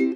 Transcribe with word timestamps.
Welcome 0.00 0.14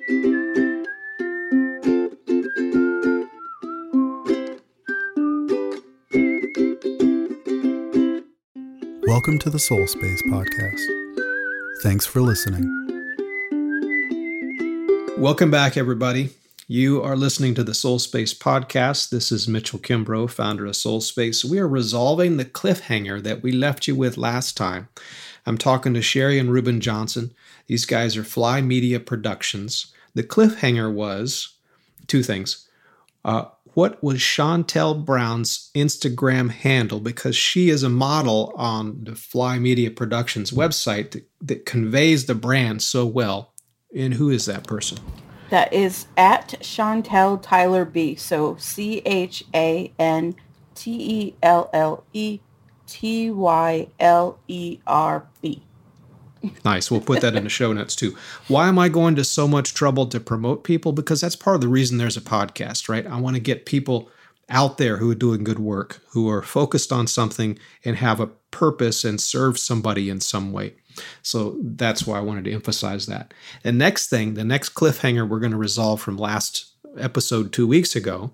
to 9.41 9.51
the 9.51 9.59
Solspace 9.59 10.23
Podcast. 10.23 10.81
Thanks 11.83 12.07
for 12.07 12.23
listening. 12.23 12.65
Welcome 15.19 15.51
back, 15.51 15.77
everybody. 15.77 16.31
You 16.67 17.03
are 17.03 17.15
listening 17.15 17.55
to 17.57 17.63
the 17.63 17.73
Solspace 17.73 18.35
Podcast. 18.35 19.11
This 19.11 19.31
is 19.31 19.47
Mitchell 19.47 19.79
Kimbrough, 19.79 20.31
founder 20.31 20.65
of 20.65 20.73
Solspace. 20.73 21.45
We 21.45 21.59
are 21.59 21.69
resolving 21.69 22.39
the 22.39 22.47
cliffhanger 22.47 23.23
that 23.23 23.43
we 23.43 23.53
left 23.53 23.87
you 23.87 23.95
with 23.95 24.17
last 24.17 24.57
time. 24.57 24.89
I'm 25.47 25.59
talking 25.59 25.95
to 25.95 26.03
Sherri 26.03 26.39
and 26.39 26.51
Reuben 26.51 26.81
Johnson. 26.81 27.33
These 27.67 27.85
guys 27.87 28.17
are 28.17 28.25
Fly 28.25 28.61
Media 28.61 29.01
Productions. 29.01 29.93
The 30.15 30.23
cliffhanger 30.23 30.93
was 30.93 31.55
two 32.07 32.23
things. 32.23 32.69
Uh, 33.25 33.47
what 33.75 34.03
was 34.03 34.23
Chantelle 34.23 34.95
Brown's 34.95 35.71
Instagram 35.75 36.51
handle? 36.51 37.01
Because 37.01 37.35
she 37.35 37.71
is 37.71 37.83
a 37.83 37.89
model 37.89 38.53
on 38.57 39.03
the 39.03 39.17
Fly 39.17 39.59
Media 39.59 39.91
Productions 39.91 40.53
website 40.53 41.11
that, 41.11 41.29
that 41.41 41.67
conveys 41.67 42.27
the 42.27 42.35
brand 42.35 42.83
so 42.83 43.05
well. 43.05 43.53
And 43.95 44.15
who 44.15 44.31
is 44.31 44.47
that 44.47 44.67
person? 44.67 44.99
That 45.51 45.73
is 45.73 46.07
at 46.17 46.55
Chantelle 46.61 47.39
Tyler 47.39 47.85
B. 47.85 48.15
So 48.15 48.57
C 48.59 49.03
H 49.05 49.45
A 49.55 49.93
N 49.99 50.37
T 50.75 50.91
E 50.93 51.35
L 51.43 51.69
L 51.73 52.05
E 52.13 52.41
T 52.87 53.31
Y 53.31 53.89
L 54.01 54.39
E 54.49 54.79
R 54.87 55.27
B. 55.41 55.63
Nice. 56.65 56.91
We'll 56.91 57.01
put 57.01 57.23
that 57.23 57.37
in 57.37 57.45
the 57.45 57.51
show 57.51 57.73
notes 57.73 57.97
too. 57.97 58.17
Why 58.49 58.69
am 58.69 58.79
I 58.79 58.89
going 58.89 59.17
to 59.17 59.25
so 59.25 59.49
much 59.49 59.75
trouble 59.75 60.07
to 60.07 60.21
promote 60.21 60.65
people? 60.65 60.93
Because 60.93 61.21
that's 61.21 61.37
part 61.37 61.55
of 61.55 61.63
the 61.63 61.69
reason 61.69 61.99
there's 61.99 62.17
a 62.17 62.23
podcast, 62.23 62.89
right? 62.89 63.07
I 63.07 63.19
want 63.19 63.37
to 63.37 63.41
get 63.41 63.67
people 63.67 64.11
out 64.51 64.77
there 64.79 64.99
who 64.99 65.11
are 65.11 65.15
doing 65.15 65.43
good 65.43 65.59
work, 65.59 66.03
who 66.11 66.29
are 66.29 66.43
focused 66.43 66.93
on 66.93 67.07
something 67.07 67.59
and 67.85 67.97
have 67.97 68.21
a 68.21 68.27
purpose 68.51 69.05
and 69.05 69.21
serve 69.21 69.59
somebody 69.59 70.11
in 70.11 70.21
some 70.21 70.53
way. 70.53 70.75
So 71.23 71.57
that's 71.61 72.07
why 72.07 72.19
I 72.19 72.23
wanted 72.23 72.45
to 72.45 72.53
emphasize 72.53 73.07
that. 73.07 73.33
The 73.63 73.73
next 73.73 74.09
thing, 74.09 74.35
the 74.35 74.45
next 74.45 74.75
cliffhanger 74.75 75.29
we're 75.29 75.41
going 75.41 75.53
to 75.53 75.59
resolve 75.59 76.01
from 76.01 76.17
last 76.17 76.67
episode 76.99 77.53
two 77.53 77.67
weeks 77.67 77.97
ago 77.97 78.31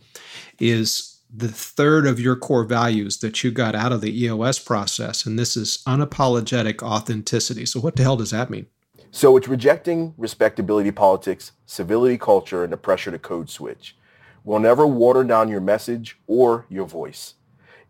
is 0.59 1.20
the 1.33 1.48
third 1.48 2.06
of 2.06 2.19
your 2.19 2.36
core 2.36 2.64
values 2.64 3.19
that 3.19 3.45
you 3.45 3.50
got 3.50 3.75
out 3.75 3.92
of 3.92 4.00
the 4.00 4.25
EOS 4.25 4.59
process, 4.59 5.25
and 5.25 5.39
this 5.39 5.56
is 5.56 5.83
unapologetic 5.87 6.83
authenticity. 6.83 7.67
So, 7.67 7.81
what 7.81 7.97
the 7.97 8.03
hell 8.03 8.17
does 8.17 8.31
that 8.31 8.50
mean? 8.50 8.67
So, 9.11 9.37
it's 9.37 9.48
rejecting 9.48 10.14
respectability 10.17 10.91
politics, 10.91 11.53
civility 11.67 12.19
culture, 12.19 12.64
and 12.64 12.72
the 12.72 12.77
pressure 12.77 13.11
to 13.11 13.19
code 13.19 13.48
switch. 13.48 13.97
We'll 14.45 14.59
never 14.59 14.87
water 14.87 15.22
down 15.22 15.48
your 15.48 15.61
message 15.61 16.19
or 16.27 16.67
your 16.69 16.87
voice, 16.87 17.34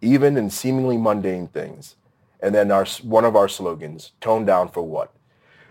even 0.00 0.36
in 0.36 0.50
seemingly 0.50 0.98
mundane 0.98 1.48
things. 1.48 1.97
And 2.41 2.54
then 2.54 2.70
our 2.70 2.86
one 3.02 3.25
of 3.25 3.36
our 3.36 3.48
slogans, 3.48 4.12
tone 4.20 4.44
down 4.44 4.69
for 4.69 4.82
what? 4.82 5.14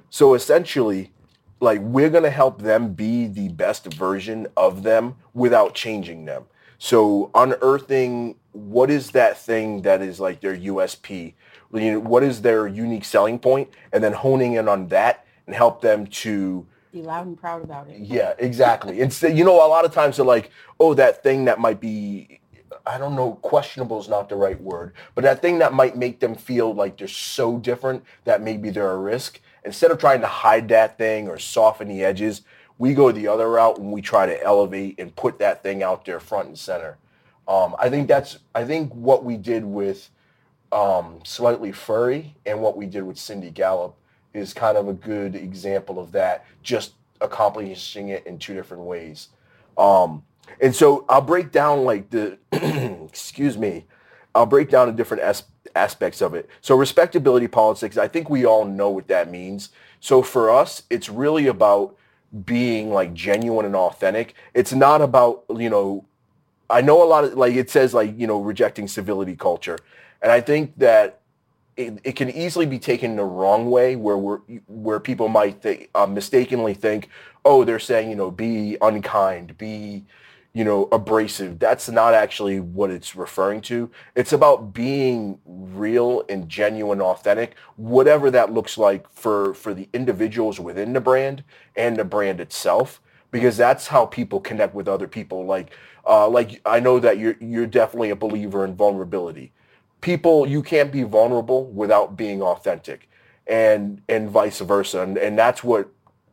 So 0.10 0.34
essentially, 0.34 1.12
like 1.60 1.82
we're 1.82 2.10
going 2.10 2.24
to 2.24 2.30
help 2.30 2.62
them 2.62 2.94
be 2.94 3.28
the 3.28 3.50
best 3.50 3.94
version 3.94 4.48
of 4.56 4.84
them 4.84 5.16
without 5.34 5.76
changing 5.76 6.26
them. 6.26 6.46
So 6.80 7.30
unearthing 7.36 8.36
what 8.54 8.90
is 8.90 9.12
that 9.12 9.38
thing 9.38 9.84
that 9.84 10.02
is 10.02 10.20
like 10.20 10.42
their 10.42 10.58
USP, 10.58 11.34
you 11.74 11.92
know, 11.92 12.00
what 12.00 12.24
is 12.24 12.42
their 12.42 12.68
unique 12.68 13.06
selling 13.06 13.38
point, 13.38 13.70
and 13.92 14.04
then 14.04 14.14
honing 14.14 14.54
in 14.54 14.68
on 14.68 14.88
that 14.88 15.26
and 15.46 15.56
help 15.56 15.82
them 15.82 16.08
to 16.08 16.66
be 16.92 17.02
loud 17.04 17.28
and 17.28 17.38
proud 17.38 17.64
about 17.64 17.88
it. 17.90 18.00
Yeah, 18.00 18.34
exactly. 18.40 19.02
And 19.02 19.14
so, 19.14 19.28
you 19.28 19.44
know, 19.44 19.56
a 19.56 19.68
lot 19.68 19.86
of 19.86 19.94
times 19.94 20.18
they're 20.18 20.26
like, 20.26 20.50
oh, 20.80 20.96
that 20.96 21.22
thing 21.22 21.46
that 21.46 21.60
might 21.60 21.80
be, 21.80 22.40
I 22.86 22.98
don't 22.98 23.16
know, 23.16 23.34
questionable 23.44 24.00
is 24.00 24.10
not 24.10 24.28
the 24.28 24.36
right 24.36 24.60
word, 24.60 24.94
but 25.14 25.24
that 25.24 25.42
thing 25.42 25.60
that 25.60 25.74
might 25.74 25.96
make 25.96 26.20
them 26.20 26.34
feel 26.34 26.74
like 26.74 26.98
they're 26.98 27.08
so 27.08 27.58
different 27.58 28.04
that 28.24 28.42
maybe 28.42 28.72
they're 28.72 28.92
a 28.92 28.98
risk. 28.98 29.40
Instead 29.64 29.92
of 29.92 30.00
trying 30.00 30.22
to 30.22 30.28
hide 30.28 30.70
that 30.70 30.98
thing 30.98 31.28
or 31.28 31.38
soften 31.38 31.90
the 31.90 32.04
edges, 32.04 32.42
we 32.80 32.94
go 32.94 33.12
the 33.12 33.28
other 33.28 33.48
route 33.48 33.78
and 33.78 33.92
we 33.92 34.02
try 34.02 34.26
to 34.26 34.42
elevate 34.44 35.00
and 35.00 35.16
put 35.16 35.38
that 35.38 35.62
thing 35.62 35.84
out 35.84 36.06
there 36.06 36.20
front 36.20 36.48
and 36.48 36.58
center. 36.58 36.98
Um, 37.48 37.76
I 37.78 37.90
think 37.90 38.08
that's 38.08 38.40
I 38.56 38.64
think 38.64 38.92
what 38.96 39.24
we 39.24 39.38
did 39.38 39.64
with 39.66 40.10
um, 40.72 41.20
slightly 41.24 41.72
furry 41.72 42.36
and 42.46 42.62
what 42.62 42.78
we 42.78 42.86
did 42.86 43.04
with 43.04 43.20
Cindy 43.20 43.52
Gallop 43.52 43.96
is 44.34 44.54
kind 44.54 44.78
of 44.78 44.88
a 44.88 44.94
good 44.94 45.36
example 45.36 46.00
of 46.00 46.12
that. 46.14 46.46
Just 46.64 46.94
accomplishing 47.22 48.10
it 48.10 48.26
in 48.26 48.40
two 48.40 48.54
different 48.54 48.84
ways. 48.84 49.30
Um, 49.78 50.24
and 50.62 50.74
so 50.74 51.06
I'll 51.10 51.22
break 51.22 51.52
down 51.52 51.84
like 51.84 52.10
the 52.10 52.38
excuse 53.10 53.58
me, 53.58 53.86
I'll 54.34 54.46
break 54.46 54.70
down 54.70 54.88
the 54.88 54.94
different 54.94 55.24
as- 55.24 55.44
aspects 55.76 56.22
of 56.22 56.34
it. 56.34 56.48
So 56.62 56.78
respectability 56.78 57.48
politics, 57.50 57.98
I 57.98 58.08
think 58.08 58.30
we 58.30 58.46
all 58.46 58.64
know 58.64 58.90
what 58.90 59.08
that 59.10 59.30
means. 59.30 59.70
So 60.00 60.22
for 60.22 60.50
us, 60.50 60.84
it's 60.90 61.10
really 61.10 61.48
about 61.48 61.98
being 62.46 62.92
like 62.92 63.14
genuine 63.14 63.66
and 63.66 63.76
authentic. 63.76 64.36
It's 64.54 64.74
not 64.74 65.02
about, 65.02 65.44
you 65.56 65.70
know, 65.70 66.06
I 66.70 66.82
know 66.82 67.02
a 67.04 67.06
lot 67.06 67.24
of 67.24 67.34
like 67.34 67.56
it 67.56 67.70
says 67.70 67.94
like, 67.94 68.18
you 68.18 68.28
know, 68.28 68.40
rejecting 68.42 68.88
civility 68.88 69.36
culture. 69.36 69.78
And 70.22 70.32
I 70.32 70.42
think 70.42 70.78
that 70.78 71.20
it, 71.78 72.00
it 72.04 72.16
can 72.16 72.30
easily 72.30 72.66
be 72.66 72.78
taken 72.78 73.16
the 73.16 73.24
wrong 73.24 73.72
way 73.72 73.96
where 73.96 74.18
we're, 74.18 74.40
where 74.68 75.00
people 75.00 75.30
might 75.30 75.66
uh, 75.96 76.06
mistakenly 76.06 76.74
think, 76.74 77.10
oh, 77.46 77.64
they're 77.64 77.80
saying, 77.80 78.10
you 78.10 78.16
know, 78.16 78.30
be 78.30 78.78
unkind, 78.82 79.58
be, 79.58 80.06
you 80.54 80.64
know, 80.64 80.88
abrasive. 80.92 81.60
That's 81.60 81.90
not 81.90 82.14
actually 82.14 82.60
what 82.60 82.90
it's 82.90 83.16
referring 83.16 83.62
to. 83.62 83.92
It's 84.16 84.34
about 84.34 84.74
being 84.74 85.40
real 85.46 86.24
and 86.28 86.50
genuine, 86.50 87.02
authentic, 87.02 87.56
whatever 87.76 88.32
that 88.32 88.52
looks 88.52 88.78
like 88.78 89.10
for, 89.12 89.54
for 89.54 89.74
the 89.74 89.88
individuals 89.94 90.60
within 90.60 90.94
the 90.94 91.02
brand 91.02 91.44
and 91.76 91.98
the 91.98 92.04
brand 92.04 92.40
itself, 92.40 93.00
because 93.32 93.58
that's 93.58 93.88
how 93.88 94.08
people 94.08 94.40
connect 94.40 94.74
with 94.74 94.88
other 94.88 95.08
people. 95.08 95.46
Like, 95.46 95.72
uh, 96.08 96.28
like 96.28 96.62
I 96.66 96.80
know 96.80 97.00
that 97.00 97.20
you're, 97.20 97.36
you're 97.40 97.68
definitely 97.68 98.10
a 98.10 98.16
believer 98.16 98.66
in 98.66 98.76
vulnerability. 98.76 99.52
People, 100.02 100.48
you 100.48 100.64
can't 100.64 100.92
be 100.92 101.04
vulnerable 101.04 101.66
without 101.66 102.18
being 102.18 102.42
authentic 102.42 103.08
and, 103.46 104.02
and 104.10 104.30
vice 104.30 104.60
versa. 104.62 105.02
And, 105.02 105.18
and 105.18 105.38
that's 105.38 105.64
what 105.64 105.90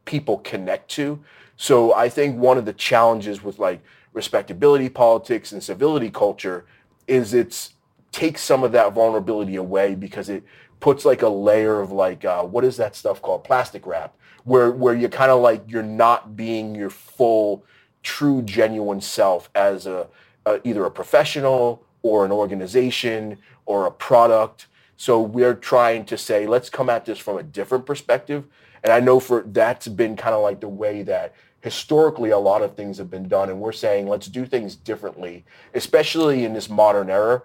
people 0.06 0.38
connect 0.38 0.90
to. 0.92 1.22
So 1.56 1.92
I 1.92 2.08
think 2.08 2.38
one 2.38 2.56
of 2.56 2.64
the 2.64 2.72
challenges 2.72 3.42
with 3.42 3.58
like 3.58 3.82
respectability 4.16 4.88
politics 4.88 5.52
and 5.52 5.62
civility 5.62 6.10
culture 6.10 6.64
is 7.06 7.34
it's 7.34 7.74
takes 8.12 8.40
some 8.40 8.64
of 8.64 8.72
that 8.72 8.94
vulnerability 8.94 9.56
away 9.56 9.94
because 9.94 10.30
it 10.30 10.42
puts 10.80 11.04
like 11.04 11.20
a 11.20 11.28
layer 11.28 11.80
of 11.80 11.92
like 11.92 12.24
uh, 12.24 12.42
what 12.42 12.64
is 12.64 12.78
that 12.78 12.96
stuff 12.96 13.20
called? 13.20 13.44
Plastic 13.44 13.86
wrap 13.86 14.16
where 14.44 14.70
where 14.70 14.94
you're 14.94 15.10
kind 15.10 15.30
of 15.30 15.42
like 15.42 15.62
you're 15.68 15.82
not 15.82 16.34
being 16.34 16.74
your 16.74 16.88
full 16.88 17.62
true 18.02 18.40
genuine 18.40 19.00
self 19.00 19.50
as 19.54 19.86
a, 19.86 20.08
a 20.46 20.66
either 20.66 20.86
a 20.86 20.90
professional 20.90 21.84
or 22.02 22.24
an 22.24 22.32
organization 22.32 23.36
or 23.66 23.86
a 23.86 23.90
product. 23.90 24.66
So 24.96 25.20
we're 25.20 25.54
trying 25.54 26.06
to 26.06 26.16
say 26.16 26.46
let's 26.46 26.70
come 26.70 26.88
at 26.88 27.04
this 27.04 27.18
from 27.18 27.36
a 27.36 27.42
different 27.42 27.84
perspective. 27.84 28.44
And 28.82 28.92
i 28.92 29.00
know 29.00 29.20
for 29.20 29.42
that's 29.42 29.88
been 29.88 30.16
kind 30.16 30.34
of 30.34 30.42
like 30.42 30.60
the 30.60 30.68
way 30.68 31.02
that 31.02 31.34
historically 31.66 32.30
a 32.30 32.38
lot 32.38 32.62
of 32.62 32.76
things 32.76 32.96
have 32.96 33.10
been 33.10 33.26
done 33.26 33.50
and 33.50 33.60
we're 33.60 33.72
saying 33.72 34.06
let's 34.06 34.28
do 34.28 34.46
things 34.46 34.76
differently 34.76 35.44
especially 35.74 36.44
in 36.44 36.52
this 36.52 36.70
modern 36.70 37.10
era. 37.10 37.42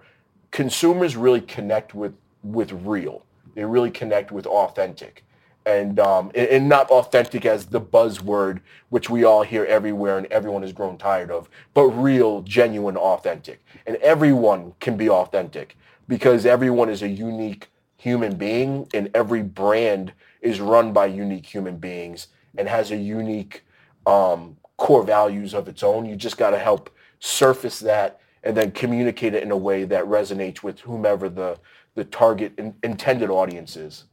Consumers 0.51 1.17
really 1.17 1.41
connect 1.41 1.95
with 1.95 2.13
with 2.43 2.71
real. 2.71 3.25
They 3.55 3.65
really 3.65 3.89
connect 3.89 4.31
with 4.31 4.45
authentic. 4.45 5.25
And 5.65 5.99
um, 5.99 6.31
and 6.35 6.69
not 6.69 6.91
authentic 6.91 7.47
as 7.47 7.65
the 7.65 7.81
buzzword 7.81 8.59
which 8.89 9.09
we 9.09 9.23
all 9.23 9.41
hear 9.41 9.65
everywhere 9.65 10.19
and 10.19 10.27
everyone 10.27 10.61
has 10.61 10.71
grown 10.71 10.99
tired 10.99 11.31
of 11.31 11.49
but 11.73 11.85
real 11.85 12.43
genuine 12.43 12.97
authentic. 12.97 13.65
And 13.87 13.95
everyone 13.97 14.73
can 14.79 14.97
be 14.97 15.09
authentic 15.09 15.75
because 16.07 16.45
everyone 16.45 16.89
is 16.89 17.01
a 17.01 17.09
unique 17.09 17.69
human 17.97 18.35
being 18.35 18.87
and 18.93 19.09
every 19.15 19.41
brand 19.41 20.13
is 20.41 20.59
run 20.59 20.93
by 20.93 21.07
unique 21.07 21.47
human 21.47 21.77
beings 21.77 22.27
and 22.55 22.67
has 22.67 22.91
a 22.91 22.97
unique 22.97 23.63
um, 24.05 24.57
core 24.77 25.03
values 25.03 25.53
of 25.53 25.67
its 25.67 25.83
own. 25.83 26.05
You 26.05 26.15
just 26.15 26.37
got 26.37 26.51
to 26.51 26.59
help 26.59 26.89
surface 27.19 27.79
that 27.79 28.19
and 28.43 28.57
then 28.57 28.71
communicate 28.71 29.33
it 29.33 29.43
in 29.43 29.51
a 29.51 29.57
way 29.57 29.83
that 29.83 30.05
resonates 30.05 30.63
with 30.63 30.79
whomever 30.81 31.29
the 31.29 31.59
the 31.93 32.05
target 32.05 32.53
in, 32.57 32.73
intended 32.83 33.29
audience 33.29 33.75
is. 33.75 34.05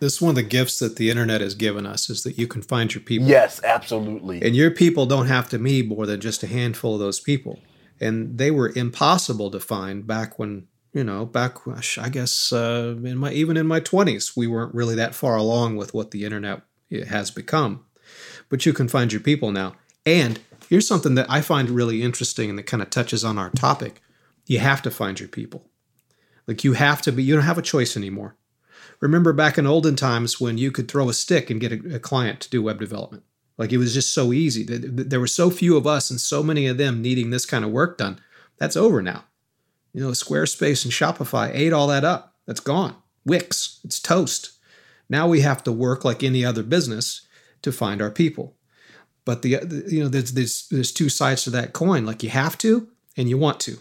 This 0.00 0.14
is 0.14 0.22
one 0.22 0.30
of 0.30 0.36
the 0.36 0.42
gifts 0.42 0.78
that 0.78 0.96
the 0.96 1.10
internet 1.10 1.40
has 1.42 1.54
given 1.54 1.86
us 1.86 2.08
is 2.10 2.22
that 2.24 2.38
you 2.38 2.46
can 2.46 2.62
find 2.62 2.92
your 2.92 3.02
people. 3.02 3.28
Yes, 3.28 3.62
absolutely. 3.62 4.42
And 4.42 4.56
your 4.56 4.70
people 4.70 5.06
don't 5.06 5.26
have 5.26 5.48
to 5.50 5.58
be 5.58 5.82
more 5.82 6.06
than 6.06 6.20
just 6.20 6.42
a 6.42 6.46
handful 6.46 6.94
of 6.94 7.00
those 7.00 7.20
people. 7.20 7.60
And 8.00 8.38
they 8.38 8.50
were 8.50 8.72
impossible 8.74 9.50
to 9.50 9.60
find 9.60 10.06
back 10.06 10.38
when, 10.38 10.66
you 10.94 11.04
know, 11.04 11.26
back 11.26 11.58
I 11.98 12.08
guess 12.08 12.50
uh, 12.52 12.96
in 13.04 13.18
my 13.18 13.30
even 13.32 13.58
in 13.58 13.66
my 13.66 13.80
20s, 13.80 14.36
we 14.36 14.46
weren't 14.46 14.74
really 14.74 14.94
that 14.94 15.14
far 15.14 15.36
along 15.36 15.76
with 15.76 15.92
what 15.92 16.10
the 16.10 16.24
internet 16.24 16.62
has 17.08 17.30
become. 17.30 17.84
But 18.50 18.66
you 18.66 18.74
can 18.74 18.88
find 18.88 19.10
your 19.10 19.22
people 19.22 19.50
now. 19.52 19.72
And 20.04 20.40
here's 20.68 20.86
something 20.86 21.14
that 21.14 21.30
I 21.30 21.40
find 21.40 21.70
really 21.70 22.02
interesting 22.02 22.50
and 22.50 22.58
that 22.58 22.66
kind 22.66 22.82
of 22.82 22.90
touches 22.90 23.24
on 23.24 23.38
our 23.38 23.48
topic. 23.50 24.02
You 24.46 24.58
have 24.58 24.82
to 24.82 24.90
find 24.90 25.18
your 25.18 25.28
people. 25.28 25.66
Like 26.46 26.64
you 26.64 26.74
have 26.74 27.00
to 27.02 27.12
be, 27.12 27.22
you 27.22 27.34
don't 27.34 27.44
have 27.44 27.58
a 27.58 27.62
choice 27.62 27.96
anymore. 27.96 28.36
Remember 29.00 29.32
back 29.32 29.56
in 29.56 29.66
olden 29.66 29.96
times 29.96 30.40
when 30.40 30.58
you 30.58 30.70
could 30.70 30.88
throw 30.88 31.08
a 31.08 31.14
stick 31.14 31.48
and 31.48 31.60
get 31.60 31.72
a, 31.72 31.96
a 31.96 31.98
client 31.98 32.40
to 32.40 32.50
do 32.50 32.62
web 32.62 32.78
development. 32.78 33.22
Like 33.56 33.72
it 33.72 33.78
was 33.78 33.94
just 33.94 34.12
so 34.12 34.32
easy. 34.32 34.64
There 34.66 35.20
were 35.20 35.26
so 35.26 35.50
few 35.50 35.76
of 35.76 35.86
us 35.86 36.10
and 36.10 36.20
so 36.20 36.42
many 36.42 36.66
of 36.66 36.78
them 36.78 37.00
needing 37.00 37.30
this 37.30 37.46
kind 37.46 37.64
of 37.64 37.70
work 37.70 37.98
done. 37.98 38.18
That's 38.58 38.76
over 38.76 39.00
now. 39.00 39.24
You 39.92 40.02
know, 40.02 40.10
Squarespace 40.10 40.84
and 40.84 40.92
Shopify 40.92 41.50
ate 41.52 41.72
all 41.72 41.86
that 41.88 42.04
up. 42.04 42.34
That's 42.46 42.60
gone. 42.60 42.96
Wix, 43.24 43.80
it's 43.84 44.00
toast. 44.00 44.52
Now 45.08 45.28
we 45.28 45.40
have 45.40 45.62
to 45.64 45.72
work 45.72 46.04
like 46.04 46.22
any 46.22 46.44
other 46.44 46.62
business 46.62 47.26
to 47.62 47.72
find 47.72 48.00
our 48.00 48.10
people. 48.10 48.56
But 49.24 49.42
the 49.42 49.84
you 49.88 50.02
know 50.02 50.08
there's 50.08 50.32
there's 50.32 50.68
there's 50.68 50.92
two 50.92 51.08
sides 51.08 51.44
to 51.44 51.50
that 51.50 51.72
coin. 51.72 52.06
Like 52.06 52.22
you 52.22 52.30
have 52.30 52.56
to 52.58 52.88
and 53.16 53.28
you 53.28 53.38
want 53.38 53.60
to. 53.60 53.78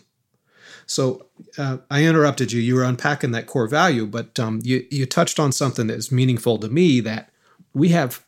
So 0.86 1.28
uh, 1.58 1.78
I 1.90 2.04
interrupted 2.04 2.52
you. 2.52 2.62
You 2.62 2.76
were 2.76 2.84
unpacking 2.84 3.31
that 3.31 3.48
core 3.48 3.68
value, 3.68 4.06
but 4.06 4.40
um, 4.40 4.60
you 4.64 4.86
you 4.90 5.06
touched 5.06 5.40
on 5.40 5.52
something 5.52 5.88
that 5.88 5.98
is 5.98 6.12
meaningful 6.12 6.58
to 6.60 6.68
me. 6.68 7.00
That 7.00 7.31
we 7.74 7.90
have 7.90 8.24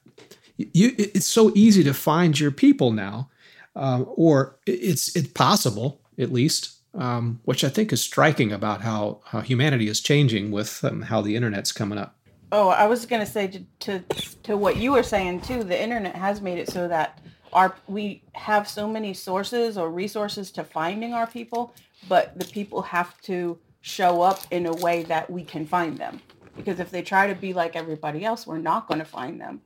you, 0.57 0.93
it's 0.97 1.25
so 1.25 1.51
easy 1.55 1.83
to 1.83 1.93
find 1.93 2.39
your 2.39 2.51
people 2.51 2.91
now, 2.91 3.29
uh, 3.75 4.03
or 4.15 4.57
it's 4.65 5.15
it's 5.15 5.29
possible 5.29 6.01
at 6.19 6.31
least, 6.31 6.77
um, 6.93 7.39
which 7.45 7.63
I 7.63 7.69
think 7.69 7.91
is 7.91 8.01
striking 8.01 8.51
about 8.51 8.81
how, 8.81 9.21
how 9.25 9.41
humanity 9.41 9.87
is 9.87 10.01
changing 10.01 10.51
with 10.51 10.83
um, 10.83 11.03
how 11.03 11.21
the 11.21 11.35
internet's 11.35 11.71
coming 11.71 11.97
up. 11.97 12.17
Oh, 12.51 12.69
I 12.69 12.85
was 12.87 13.05
going 13.05 13.25
to 13.25 13.31
say 13.31 13.63
to 13.79 13.99
to 14.43 14.57
what 14.57 14.77
you 14.77 14.91
were 14.91 15.03
saying 15.03 15.41
too. 15.41 15.63
The 15.63 15.81
internet 15.81 16.15
has 16.15 16.41
made 16.41 16.57
it 16.57 16.69
so 16.69 16.87
that 16.87 17.19
our 17.53 17.75
we 17.87 18.23
have 18.33 18.67
so 18.67 18.87
many 18.87 19.13
sources 19.13 19.77
or 19.77 19.89
resources 19.89 20.51
to 20.51 20.63
finding 20.63 21.13
our 21.13 21.27
people, 21.27 21.73
but 22.09 22.37
the 22.37 22.45
people 22.45 22.81
have 22.81 23.19
to 23.21 23.57
show 23.81 24.21
up 24.21 24.41
in 24.51 24.65
a 24.65 24.73
way 24.73 25.03
that 25.03 25.29
we 25.29 25.43
can 25.43 25.65
find 25.65 25.97
them. 25.97 26.21
Because 26.55 26.79
if 26.79 26.91
they 26.91 27.01
try 27.01 27.27
to 27.27 27.35
be 27.35 27.53
like 27.53 27.75
everybody 27.75 28.25
else, 28.25 28.45
we're 28.45 28.57
not 28.57 28.87
going 28.87 28.99
to 28.99 29.05
find 29.05 29.39
them. 29.39 29.61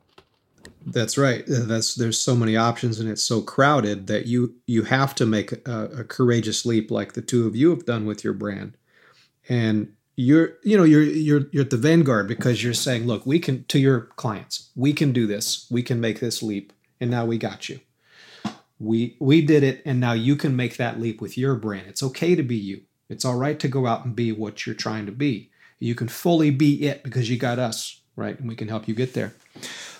That's 0.85 1.17
right. 1.17 1.43
Uh, 1.49 1.65
that's 1.65 1.95
there's 1.95 2.19
so 2.19 2.35
many 2.35 2.55
options 2.55 2.99
and 2.99 3.09
it's 3.09 3.23
so 3.23 3.41
crowded 3.41 4.07
that 4.07 4.25
you 4.25 4.55
you 4.67 4.83
have 4.83 5.15
to 5.15 5.25
make 5.25 5.51
a, 5.67 5.85
a, 5.85 6.03
courageous 6.03 6.65
leap 6.65 6.89
like 6.89 7.13
the 7.13 7.21
two 7.21 7.47
of 7.47 7.55
you 7.55 7.69
have 7.71 7.85
done 7.85 8.05
with 8.05 8.23
your 8.23 8.33
brand. 8.33 8.77
And 9.47 9.93
you're 10.15 10.57
you 10.63 10.77
know 10.77 10.83
you're 10.83 11.03
you're 11.03 11.47
you're 11.51 11.63
at 11.63 11.69
the 11.69 11.77
vanguard 11.77 12.27
because 12.27 12.63
you're 12.63 12.73
saying, 12.73 13.05
look, 13.05 13.25
we 13.25 13.39
can 13.39 13.65
to 13.65 13.79
your 13.79 14.01
clients, 14.15 14.69
we 14.75 14.93
can 14.93 15.11
do 15.11 15.27
this. 15.27 15.67
We 15.69 15.83
can 15.83 15.99
make 15.99 16.19
this 16.19 16.41
leap 16.41 16.73
and 16.99 17.11
now 17.11 17.25
we 17.25 17.37
got 17.37 17.69
you. 17.69 17.79
We 18.79 19.17
we 19.19 19.41
did 19.41 19.63
it 19.63 19.81
and 19.85 19.99
now 19.99 20.13
you 20.13 20.35
can 20.35 20.55
make 20.55 20.77
that 20.77 20.99
leap 20.99 21.21
with 21.21 21.37
your 21.37 21.55
brand. 21.55 21.87
It's 21.87 22.03
okay 22.03 22.35
to 22.35 22.43
be 22.43 22.55
you. 22.55 22.81
It's 23.09 23.25
all 23.25 23.35
right 23.35 23.59
to 23.59 23.67
go 23.67 23.85
out 23.85 24.05
and 24.05 24.15
be 24.15 24.31
what 24.31 24.65
you're 24.65 24.75
trying 24.75 25.05
to 25.05 25.11
be. 25.11 25.51
You 25.79 25.95
can 25.95 26.07
fully 26.07 26.49
be 26.49 26.87
it 26.87 27.03
because 27.03 27.29
you 27.29 27.37
got 27.37 27.59
us, 27.59 28.01
right? 28.15 28.39
And 28.39 28.47
we 28.47 28.55
can 28.55 28.69
help 28.69 28.87
you 28.87 28.95
get 28.95 29.13
there. 29.13 29.33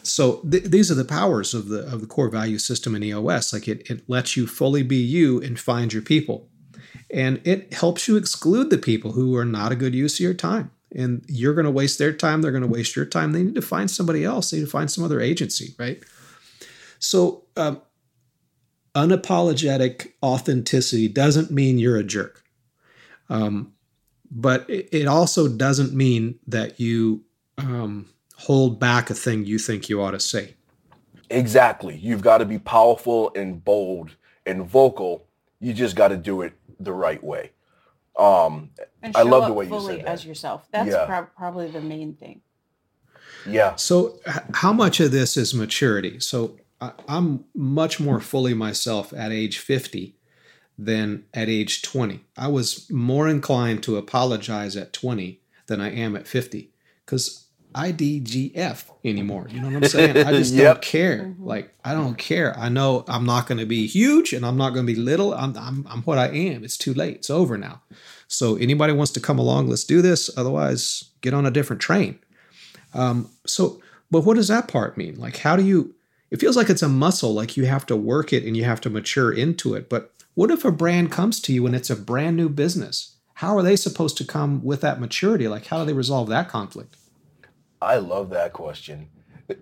So 0.01 0.37
th- 0.49 0.63
these 0.63 0.91
are 0.91 0.95
the 0.95 1.05
powers 1.05 1.53
of 1.53 1.67
the 1.67 1.81
of 1.91 2.01
the 2.01 2.07
core 2.07 2.29
value 2.29 2.57
system 2.57 2.95
in 2.95 3.03
EOS. 3.03 3.53
Like 3.53 3.67
it, 3.67 3.89
it 3.89 4.09
lets 4.09 4.37
you 4.37 4.47
fully 4.47 4.83
be 4.83 4.97
you 4.97 5.41
and 5.41 5.59
find 5.59 5.91
your 5.91 6.01
people, 6.01 6.47
and 7.15 7.39
it 7.45 7.73
helps 7.73 8.09
you 8.09 8.17
exclude 8.17 8.69
the 8.69 8.77
people 8.77 9.13
who 9.13 9.37
are 9.37 9.45
not 9.45 9.71
a 9.71 9.75
good 9.77 9.95
use 9.95 10.15
of 10.15 10.19
your 10.19 10.33
time. 10.33 10.69
And 10.93 11.23
you're 11.29 11.53
going 11.53 11.65
to 11.65 11.71
waste 11.71 11.97
their 11.97 12.11
time. 12.11 12.41
They're 12.41 12.51
going 12.51 12.61
to 12.61 12.67
waste 12.67 12.93
your 12.93 13.05
time. 13.05 13.31
They 13.31 13.41
need 13.41 13.55
to 13.55 13.61
find 13.61 13.89
somebody 13.89 14.25
else. 14.25 14.51
They 14.51 14.57
need 14.57 14.65
to 14.65 14.69
find 14.69 14.91
some 14.91 15.05
other 15.05 15.21
agency, 15.21 15.75
right? 15.79 16.03
So 16.99 17.45
um, 17.55 17.81
unapologetic 18.95 20.11
authenticity 20.21 21.07
doesn't 21.07 21.51
mean 21.51 21.79
you're 21.79 21.95
a 21.95 22.03
jerk. 22.03 22.43
Um, 23.29 23.71
but 24.29 24.65
it, 24.67 25.07
also 25.07 25.47
doesn't 25.47 25.93
mean 25.93 26.37
that 26.47 26.81
you 26.81 27.23
um, 27.57 28.09
hold 28.35 28.77
back 28.77 29.09
a 29.09 29.13
thing 29.13 29.45
you 29.45 29.57
think 29.57 29.87
you 29.87 30.01
ought 30.01 30.11
to 30.11 30.19
say. 30.19 30.55
Exactly. 31.29 31.95
You've 31.95 32.21
got 32.21 32.39
to 32.39 32.45
be 32.45 32.59
powerful 32.59 33.31
and 33.35 33.63
bold 33.63 34.15
and 34.45 34.65
vocal. 34.65 35.27
You 35.61 35.73
just 35.73 35.95
got 35.95 36.09
to 36.09 36.17
do 36.17 36.41
it 36.41 36.53
the 36.79 36.93
right 36.93 37.23
way. 37.23 37.51
Um, 38.17 38.71
I 39.13 39.23
love 39.23 39.47
the 39.47 39.53
way 39.53 39.65
you 39.65 39.79
said 39.81 39.99
that. 39.99 40.07
as 40.07 40.25
yourself. 40.25 40.67
That's 40.71 40.89
yeah. 40.89 41.05
pro- 41.05 41.25
probably 41.37 41.69
the 41.69 41.81
main 41.81 42.13
thing. 42.13 42.41
Yeah. 43.45 43.75
So, 43.75 44.19
h- 44.27 44.37
how 44.53 44.73
much 44.73 44.99
of 44.99 45.11
this 45.11 45.35
is 45.37 45.53
maturity? 45.53 46.19
So, 46.19 46.57
I- 46.79 46.93
I'm 47.07 47.45
much 47.53 47.99
more 47.99 48.19
fully 48.19 48.53
myself 48.53 49.13
at 49.13 49.31
age 49.31 49.59
50 49.59 50.15
than 50.77 51.25
at 51.33 51.49
age 51.49 51.81
20. 51.81 52.23
I 52.37 52.47
was 52.47 52.89
more 52.89 53.27
inclined 53.27 53.83
to 53.83 53.97
apologize 53.97 54.75
at 54.75 54.93
20 54.93 55.41
than 55.67 55.81
I 55.81 55.91
am 55.91 56.15
at 56.15 56.27
50 56.27 56.71
because 57.05 57.44
IDGF 57.75 58.89
anymore. 59.03 59.47
You 59.51 59.59
know 59.59 59.67
what 59.67 59.75
I'm 59.75 59.85
saying? 59.85 60.17
I 60.25 60.31
just 60.31 60.53
yep. 60.55 60.75
don't 60.75 60.81
care. 60.81 61.17
Mm-hmm. 61.19 61.45
Like 61.45 61.73
I 61.83 61.93
don't 61.93 62.15
care. 62.17 62.57
I 62.57 62.69
know 62.69 63.03
I'm 63.07 63.25
not 63.25 63.47
going 63.47 63.57
to 63.57 63.65
be 63.65 63.85
huge 63.85 64.31
and 64.33 64.45
I'm 64.45 64.57
not 64.57 64.73
going 64.73 64.85
to 64.85 64.93
be 64.93 64.99
little. 64.99 65.33
I'm, 65.33 65.55
I'm 65.57 65.85
I'm 65.89 66.01
what 66.03 66.17
I 66.17 66.29
am. 66.29 66.63
It's 66.63 66.77
too 66.77 66.93
late. 66.93 67.17
It's 67.17 67.29
over 67.29 67.57
now. 67.57 67.81
So 68.27 68.55
anybody 68.55 68.93
wants 68.93 69.11
to 69.13 69.19
come 69.19 69.37
along, 69.37 69.67
let's 69.67 69.83
do 69.83 70.01
this. 70.01 70.35
Otherwise, 70.37 71.11
get 71.21 71.33
on 71.33 71.45
a 71.45 71.51
different 71.51 71.81
train. 71.81 72.19
Um, 72.93 73.29
so, 73.45 73.81
but 74.09 74.21
what 74.21 74.35
does 74.35 74.47
that 74.47 74.67
part 74.67 74.97
mean? 74.97 75.19
Like, 75.19 75.37
how 75.37 75.55
do 75.55 75.63
you? 75.63 75.93
It 76.31 76.39
feels 76.39 76.57
like 76.57 76.69
it's 76.69 76.81
a 76.81 76.89
muscle. 76.89 77.33
Like 77.33 77.55
you 77.57 77.65
have 77.65 77.85
to 77.87 77.95
work 77.95 78.33
it 78.33 78.45
and 78.45 78.55
you 78.57 78.63
have 78.63 78.81
to 78.81 78.89
mature 78.89 79.31
into 79.31 79.75
it. 79.75 79.89
But 79.89 80.11
what 80.33 80.49
if 80.49 80.65
a 80.65 80.71
brand 80.71 81.11
comes 81.11 81.39
to 81.41 81.53
you 81.53 81.65
and 81.65 81.75
it's 81.75 81.89
a 81.89 81.95
brand 81.95 82.35
new 82.37 82.49
business? 82.49 83.15
How 83.35 83.57
are 83.57 83.63
they 83.63 83.75
supposed 83.75 84.17
to 84.17 84.25
come 84.25 84.63
with 84.63 84.81
that 84.81 84.99
maturity? 84.99 85.47
Like, 85.47 85.67
how 85.67 85.79
do 85.79 85.85
they 85.85 85.93
resolve 85.93 86.29
that 86.29 86.47
conflict? 86.47 86.95
I 87.85 87.97
love 87.97 88.31
that 88.31 88.51
question. 88.51 89.09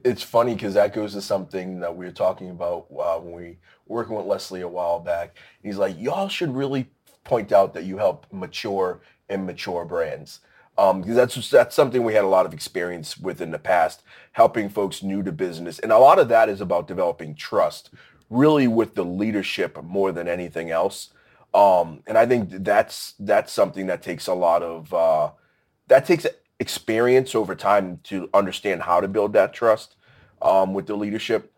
It's 0.06 0.24
funny 0.24 0.54
because 0.54 0.76
that 0.76 0.94
goes 0.94 1.14
to 1.14 1.22
something 1.22 1.82
that 1.82 1.96
we 1.96 2.06
were 2.06 2.12
talking 2.12 2.50
about 2.50 2.88
uh, 2.98 3.20
when 3.20 3.34
we 3.34 3.58
were 3.86 3.98
working 3.98 4.16
with 4.16 4.26
Leslie 4.26 4.62
a 4.62 4.68
while 4.68 5.00
back. 5.00 5.38
He's 5.62 5.78
like, 5.78 6.00
y'all 6.00 6.30
should 6.30 6.56
really 6.56 6.90
point 7.26 7.52
out 7.52 7.74
that 7.74 7.84
you 7.84 7.98
help 7.98 8.26
mature 8.32 9.02
and 9.28 9.46
mature 9.46 9.84
brands. 9.84 10.40
Um, 10.78 11.02
because 11.02 11.16
that's 11.16 11.50
that's 11.52 11.76
something 11.76 12.04
we 12.04 12.16
had 12.16 12.24
a 12.24 12.28
lot 12.28 12.48
of 12.48 12.54
experience 12.54 13.18
with 13.18 13.42
in 13.42 13.52
the 13.52 13.60
past, 13.60 14.02
helping 14.32 14.70
folks 14.70 15.04
new 15.04 15.22
to 15.22 15.32
business, 15.32 15.78
and 15.78 15.92
a 15.92 16.00
lot 16.00 16.18
of 16.18 16.30
that 16.30 16.50
is 16.50 16.62
about 16.62 16.88
developing 16.88 17.36
trust, 17.36 17.92
really 18.32 18.68
with 18.68 18.96
the 18.96 19.06
leadership 19.06 19.84
more 19.84 20.12
than 20.12 20.28
anything 20.28 20.72
else. 20.72 21.10
Um, 21.54 22.02
and 22.08 22.18
I 22.18 22.26
think 22.26 22.50
that's 22.50 23.14
that's 23.20 23.54
something 23.54 23.86
that 23.86 24.02
takes 24.02 24.26
a 24.26 24.34
lot 24.34 24.64
of 24.64 24.92
uh, 24.92 25.32
that 25.90 26.08
takes 26.08 26.26
experience 26.60 27.36
over 27.36 27.56
time 27.56 28.00
to 28.04 28.30
understand 28.34 28.84
how 28.84 29.02
to 29.02 29.08
build 29.08 29.34
that 29.34 29.54
trust 29.54 29.96
um, 30.42 30.74
with 30.74 30.88
the 30.88 30.96
leadership. 30.96 31.52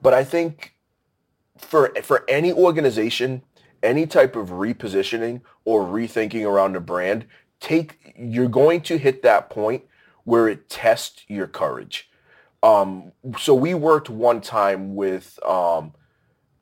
But 0.00 0.14
I 0.14 0.24
think 0.24 0.74
for 1.58 1.92
for 2.02 2.24
any 2.28 2.52
organization, 2.52 3.42
any 3.82 4.06
type 4.06 4.36
of 4.36 4.48
repositioning 4.50 5.40
or 5.64 5.84
rethinking 5.84 6.46
around 6.46 6.76
a 6.76 6.80
brand, 6.80 7.26
take 7.60 8.14
you're 8.16 8.48
going 8.48 8.80
to 8.82 8.98
hit 8.98 9.22
that 9.22 9.50
point 9.50 9.84
where 10.24 10.48
it 10.48 10.68
tests 10.68 11.22
your 11.28 11.46
courage. 11.46 12.10
Um, 12.62 13.12
so 13.38 13.54
we 13.54 13.74
worked 13.74 14.10
one 14.10 14.40
time 14.40 14.96
with 14.96 15.38
um, 15.44 15.92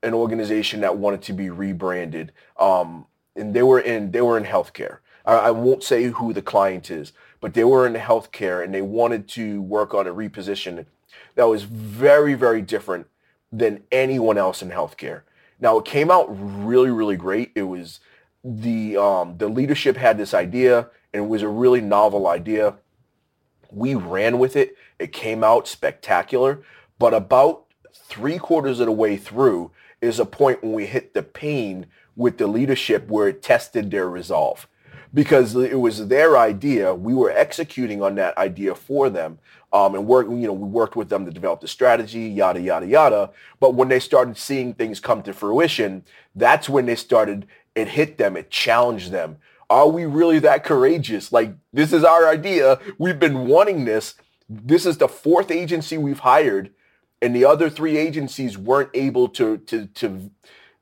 an 0.02 0.12
organization 0.12 0.80
that 0.82 0.98
wanted 0.98 1.22
to 1.22 1.32
be 1.32 1.50
rebranded, 1.50 2.32
um, 2.58 3.06
and 3.36 3.54
they 3.54 3.62
were 3.62 3.80
in 3.80 4.10
they 4.10 4.20
were 4.20 4.36
in 4.36 4.44
healthcare. 4.44 4.98
I, 5.24 5.34
I 5.34 5.50
won't 5.50 5.82
say 5.82 6.04
who 6.04 6.32
the 6.32 6.42
client 6.42 6.90
is, 6.90 7.12
but 7.44 7.52
they 7.52 7.62
were 7.62 7.86
in 7.86 7.92
healthcare 7.92 8.64
and 8.64 8.72
they 8.72 8.80
wanted 8.80 9.28
to 9.28 9.60
work 9.60 9.92
on 9.92 10.06
a 10.06 10.14
reposition 10.14 10.86
that 11.34 11.44
was 11.44 11.64
very, 11.64 12.32
very 12.32 12.62
different 12.62 13.06
than 13.52 13.82
anyone 13.92 14.38
else 14.38 14.62
in 14.62 14.70
healthcare. 14.70 15.24
Now 15.60 15.76
it 15.76 15.84
came 15.84 16.10
out 16.10 16.24
really, 16.30 16.88
really 16.88 17.18
great. 17.18 17.52
It 17.54 17.64
was 17.64 18.00
the 18.42 18.96
um, 18.96 19.36
the 19.36 19.48
leadership 19.48 19.98
had 19.98 20.16
this 20.16 20.32
idea 20.32 20.88
and 21.12 21.24
it 21.24 21.28
was 21.28 21.42
a 21.42 21.48
really 21.48 21.82
novel 21.82 22.28
idea. 22.28 22.76
We 23.70 23.94
ran 23.94 24.38
with 24.38 24.56
it. 24.56 24.74
It 24.98 25.12
came 25.12 25.44
out 25.44 25.68
spectacular. 25.68 26.62
But 26.98 27.12
about 27.12 27.66
three 27.92 28.38
quarters 28.38 28.80
of 28.80 28.86
the 28.86 28.92
way 28.92 29.18
through 29.18 29.70
is 30.00 30.18
a 30.18 30.24
point 30.24 30.62
when 30.62 30.72
we 30.72 30.86
hit 30.86 31.12
the 31.12 31.22
pain 31.22 31.88
with 32.16 32.38
the 32.38 32.46
leadership 32.46 33.06
where 33.08 33.28
it 33.28 33.42
tested 33.42 33.90
their 33.90 34.08
resolve 34.08 34.66
because 35.14 35.54
it 35.54 35.80
was 35.80 36.08
their 36.08 36.36
idea. 36.36 36.94
We 36.94 37.14
were 37.14 37.30
executing 37.30 38.02
on 38.02 38.16
that 38.16 38.36
idea 38.36 38.74
for 38.74 39.08
them. 39.08 39.38
Um, 39.72 39.94
and 39.94 40.06
work, 40.06 40.26
you 40.28 40.46
know, 40.46 40.52
we 40.52 40.68
worked 40.68 40.94
with 40.94 41.08
them 41.08 41.24
to 41.24 41.32
develop 41.32 41.60
the 41.60 41.68
strategy, 41.68 42.22
yada, 42.22 42.60
yada, 42.60 42.86
yada. 42.86 43.30
But 43.58 43.74
when 43.74 43.88
they 43.88 44.00
started 44.00 44.36
seeing 44.36 44.74
things 44.74 45.00
come 45.00 45.22
to 45.22 45.32
fruition, 45.32 46.04
that's 46.34 46.68
when 46.68 46.86
they 46.86 46.94
started, 46.94 47.46
it 47.74 47.88
hit 47.88 48.18
them, 48.18 48.36
it 48.36 48.50
challenged 48.50 49.10
them. 49.10 49.38
Are 49.70 49.88
we 49.88 50.04
really 50.04 50.38
that 50.40 50.62
courageous? 50.62 51.32
Like, 51.32 51.54
this 51.72 51.92
is 51.92 52.04
our 52.04 52.28
idea. 52.28 52.78
We've 52.98 53.18
been 53.18 53.46
wanting 53.46 53.84
this. 53.84 54.14
This 54.48 54.86
is 54.86 54.98
the 54.98 55.08
fourth 55.08 55.50
agency 55.50 55.96
we've 55.96 56.20
hired 56.20 56.70
and 57.24 57.34
the 57.34 57.46
other 57.46 57.70
three 57.70 57.96
agencies 57.96 58.58
weren't 58.58 58.90
able 58.92 59.28
to 59.28 59.56
to 59.56 59.86
to 59.86 60.30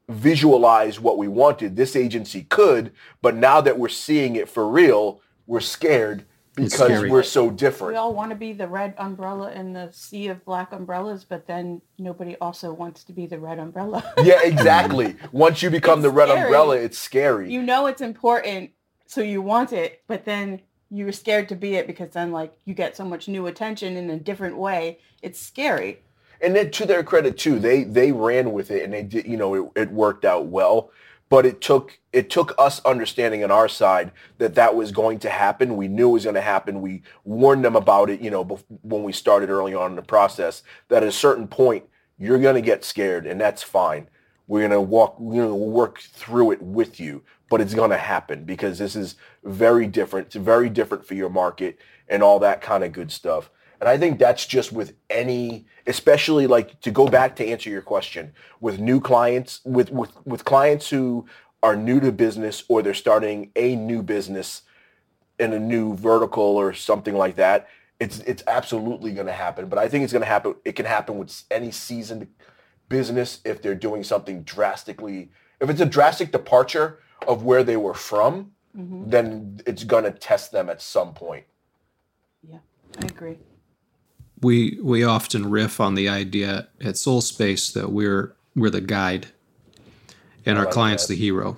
visualize 0.08 1.00
what 1.00 1.18
we 1.18 1.28
wanted. 1.28 1.76
This 1.76 1.96
agency 1.96 2.42
could, 2.44 2.92
but 3.20 3.34
now 3.36 3.60
that 3.60 3.78
we're 3.78 3.88
seeing 3.88 4.36
it 4.36 4.48
for 4.48 4.68
real, 4.68 5.20
we're 5.46 5.60
scared 5.60 6.24
because 6.54 7.02
we're 7.10 7.22
so 7.22 7.50
different. 7.50 7.94
We 7.94 7.96
all 7.98 8.12
want 8.12 8.30
to 8.30 8.36
be 8.36 8.52
the 8.52 8.68
red 8.68 8.94
umbrella 8.98 9.52
in 9.52 9.72
the 9.72 9.88
sea 9.92 10.28
of 10.28 10.44
black 10.44 10.72
umbrellas, 10.72 11.24
but 11.24 11.46
then 11.46 11.80
nobody 11.98 12.36
also 12.42 12.72
wants 12.74 13.04
to 13.04 13.12
be 13.12 13.26
the 13.26 13.38
red 13.38 13.58
umbrella. 13.58 14.04
Yeah, 14.22 14.40
exactly. 14.42 15.16
Once 15.32 15.62
you 15.62 15.70
become 15.70 16.00
It's 16.00 16.04
the 16.08 16.10
red 16.10 16.28
scary. 16.28 16.42
umbrella, 16.42 16.76
it's 16.76 16.98
scary. 16.98 17.50
you 17.50 17.62
know 17.62 17.86
it's 17.86 18.02
important, 18.02 18.70
so 19.06 19.22
you 19.22 19.40
want 19.40 19.72
it, 19.72 20.02
but 20.06 20.24
then 20.26 20.60
you're 20.90 21.12
scared 21.12 21.48
to 21.48 21.56
be 21.56 21.76
it 21.76 21.86
because 21.86 22.10
then 22.10 22.32
like 22.32 22.52
you 22.66 22.74
get 22.74 22.96
so 22.98 23.04
much 23.06 23.28
new 23.28 23.46
attention 23.46 23.96
in 23.96 24.10
a 24.10 24.18
different 24.18 24.58
way. 24.58 24.98
It's 25.22 25.40
scary. 25.40 26.00
And 26.42 26.56
then 26.56 26.70
to 26.72 26.86
their 26.86 27.04
credit 27.04 27.38
too, 27.38 27.58
they 27.58 27.84
they 27.84 28.12
ran 28.12 28.52
with 28.52 28.70
it 28.70 28.82
and 28.82 28.92
they 28.92 29.02
did, 29.04 29.26
you 29.26 29.36
know, 29.36 29.54
it, 29.54 29.82
it 29.82 29.90
worked 29.92 30.24
out 30.24 30.46
well. 30.46 30.90
But 31.28 31.46
it 31.46 31.62
took 31.62 31.98
it 32.12 32.28
took 32.28 32.54
us 32.58 32.84
understanding 32.84 33.42
on 33.42 33.50
our 33.50 33.68
side 33.68 34.12
that 34.36 34.54
that 34.56 34.74
was 34.74 34.92
going 34.92 35.18
to 35.20 35.30
happen. 35.30 35.76
We 35.76 35.88
knew 35.88 36.10
it 36.10 36.12
was 36.12 36.24
going 36.24 36.34
to 36.34 36.42
happen. 36.42 36.82
We 36.82 37.02
warned 37.24 37.64
them 37.64 37.76
about 37.76 38.10
it, 38.10 38.20
you 38.20 38.30
know, 38.30 38.44
when 38.82 39.02
we 39.02 39.12
started 39.12 39.48
early 39.48 39.74
on 39.74 39.90
in 39.90 39.96
the 39.96 40.02
process. 40.02 40.62
That 40.88 41.02
at 41.02 41.08
a 41.08 41.12
certain 41.12 41.48
point 41.48 41.84
you're 42.18 42.38
going 42.38 42.56
to 42.56 42.60
get 42.60 42.84
scared, 42.84 43.26
and 43.26 43.40
that's 43.40 43.62
fine. 43.62 44.08
We're 44.46 44.68
going 44.68 44.72
to 44.72 44.80
walk, 44.80 45.16
you 45.18 45.42
know, 45.42 45.54
work 45.54 46.00
through 46.00 46.50
it 46.50 46.60
with 46.60 47.00
you, 47.00 47.22
but 47.48 47.60
it's 47.60 47.74
going 47.74 47.90
to 47.90 47.96
happen 47.96 48.44
because 48.44 48.78
this 48.78 48.94
is 48.94 49.14
very 49.44 49.86
different. 49.86 50.26
It's 50.26 50.36
very 50.36 50.68
different 50.68 51.06
for 51.06 51.14
your 51.14 51.30
market 51.30 51.78
and 52.08 52.22
all 52.22 52.38
that 52.40 52.60
kind 52.60 52.84
of 52.84 52.92
good 52.92 53.10
stuff. 53.10 53.50
And 53.82 53.88
I 53.88 53.98
think 53.98 54.20
that's 54.20 54.46
just 54.46 54.70
with 54.70 54.94
any, 55.10 55.66
especially 55.88 56.46
like 56.46 56.80
to 56.82 56.92
go 56.92 57.08
back 57.08 57.34
to 57.34 57.44
answer 57.44 57.68
your 57.68 57.82
question 57.82 58.32
with 58.60 58.78
new 58.78 59.00
clients, 59.00 59.60
with, 59.64 59.90
with, 59.90 60.12
with 60.24 60.44
clients 60.44 60.88
who 60.88 61.26
are 61.64 61.74
new 61.74 61.98
to 61.98 62.12
business 62.12 62.62
or 62.68 62.80
they're 62.80 62.94
starting 62.94 63.50
a 63.56 63.74
new 63.74 64.04
business 64.04 64.62
in 65.40 65.52
a 65.52 65.58
new 65.58 65.96
vertical 65.96 66.44
or 66.44 66.72
something 66.72 67.16
like 67.16 67.34
that. 67.34 67.66
It's, 67.98 68.20
it's 68.20 68.44
absolutely 68.46 69.10
going 69.14 69.26
to 69.26 69.32
happen. 69.32 69.68
But 69.68 69.80
I 69.80 69.88
think 69.88 70.04
it's 70.04 70.12
going 70.12 70.22
to 70.22 70.28
happen. 70.28 70.54
It 70.64 70.76
can 70.76 70.86
happen 70.86 71.18
with 71.18 71.42
any 71.50 71.72
seasoned 71.72 72.28
business 72.88 73.40
if 73.44 73.62
they're 73.62 73.74
doing 73.74 74.04
something 74.04 74.44
drastically, 74.44 75.32
if 75.60 75.68
it's 75.68 75.80
a 75.80 75.86
drastic 75.86 76.30
departure 76.30 77.00
of 77.26 77.42
where 77.42 77.64
they 77.64 77.76
were 77.76 77.94
from, 77.94 78.52
hmm 78.76 79.10
then 79.10 79.60
it's 79.66 79.82
going 79.82 80.04
to 80.04 80.12
test 80.12 80.52
them 80.52 80.70
at 80.70 80.80
some 80.80 81.14
point. 81.14 81.44
Yeah, 82.48 82.58
I 83.00 83.06
agree. 83.06 83.38
We 84.42 84.78
we 84.82 85.04
often 85.04 85.50
riff 85.50 85.80
on 85.80 85.94
the 85.94 86.08
idea 86.08 86.68
at 86.80 86.94
Solspace 86.96 87.72
that 87.74 87.92
we're 87.92 88.34
we're 88.56 88.70
the 88.70 88.80
guide 88.80 89.28
and 90.44 90.56
I 90.58 90.60
our 90.60 90.64
like 90.66 90.74
clients 90.74 91.06
that. 91.06 91.14
the 91.14 91.18
hero. 91.20 91.56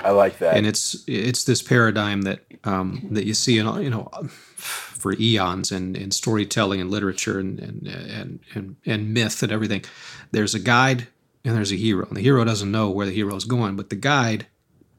I 0.00 0.10
like 0.10 0.38
that. 0.38 0.56
and 0.56 0.66
it's 0.66 1.04
it's 1.06 1.44
this 1.44 1.62
paradigm 1.62 2.22
that 2.22 2.40
um, 2.64 3.06
that 3.12 3.26
you 3.26 3.34
see 3.34 3.58
in 3.58 3.66
all- 3.66 3.80
you 3.80 3.90
know 3.90 4.08
for 4.56 5.14
eons 5.20 5.70
in, 5.70 5.94
in 5.96 6.10
storytelling 6.10 6.80
and 6.80 6.90
literature 6.90 7.38
and 7.38 7.60
and, 7.60 7.86
and 7.86 8.40
and 8.54 8.76
and 8.86 9.12
myth 9.14 9.42
and 9.42 9.52
everything. 9.52 9.84
There's 10.32 10.54
a 10.54 10.58
guide 10.58 11.08
and 11.44 11.54
there's 11.54 11.72
a 11.72 11.76
hero. 11.76 12.06
And 12.06 12.16
the 12.16 12.22
hero 12.22 12.42
doesn't 12.44 12.70
know 12.72 12.88
where 12.90 13.06
the 13.06 13.12
hero 13.12 13.36
is 13.36 13.44
going, 13.44 13.76
but 13.76 13.90
the 13.90 13.96
guide 13.96 14.46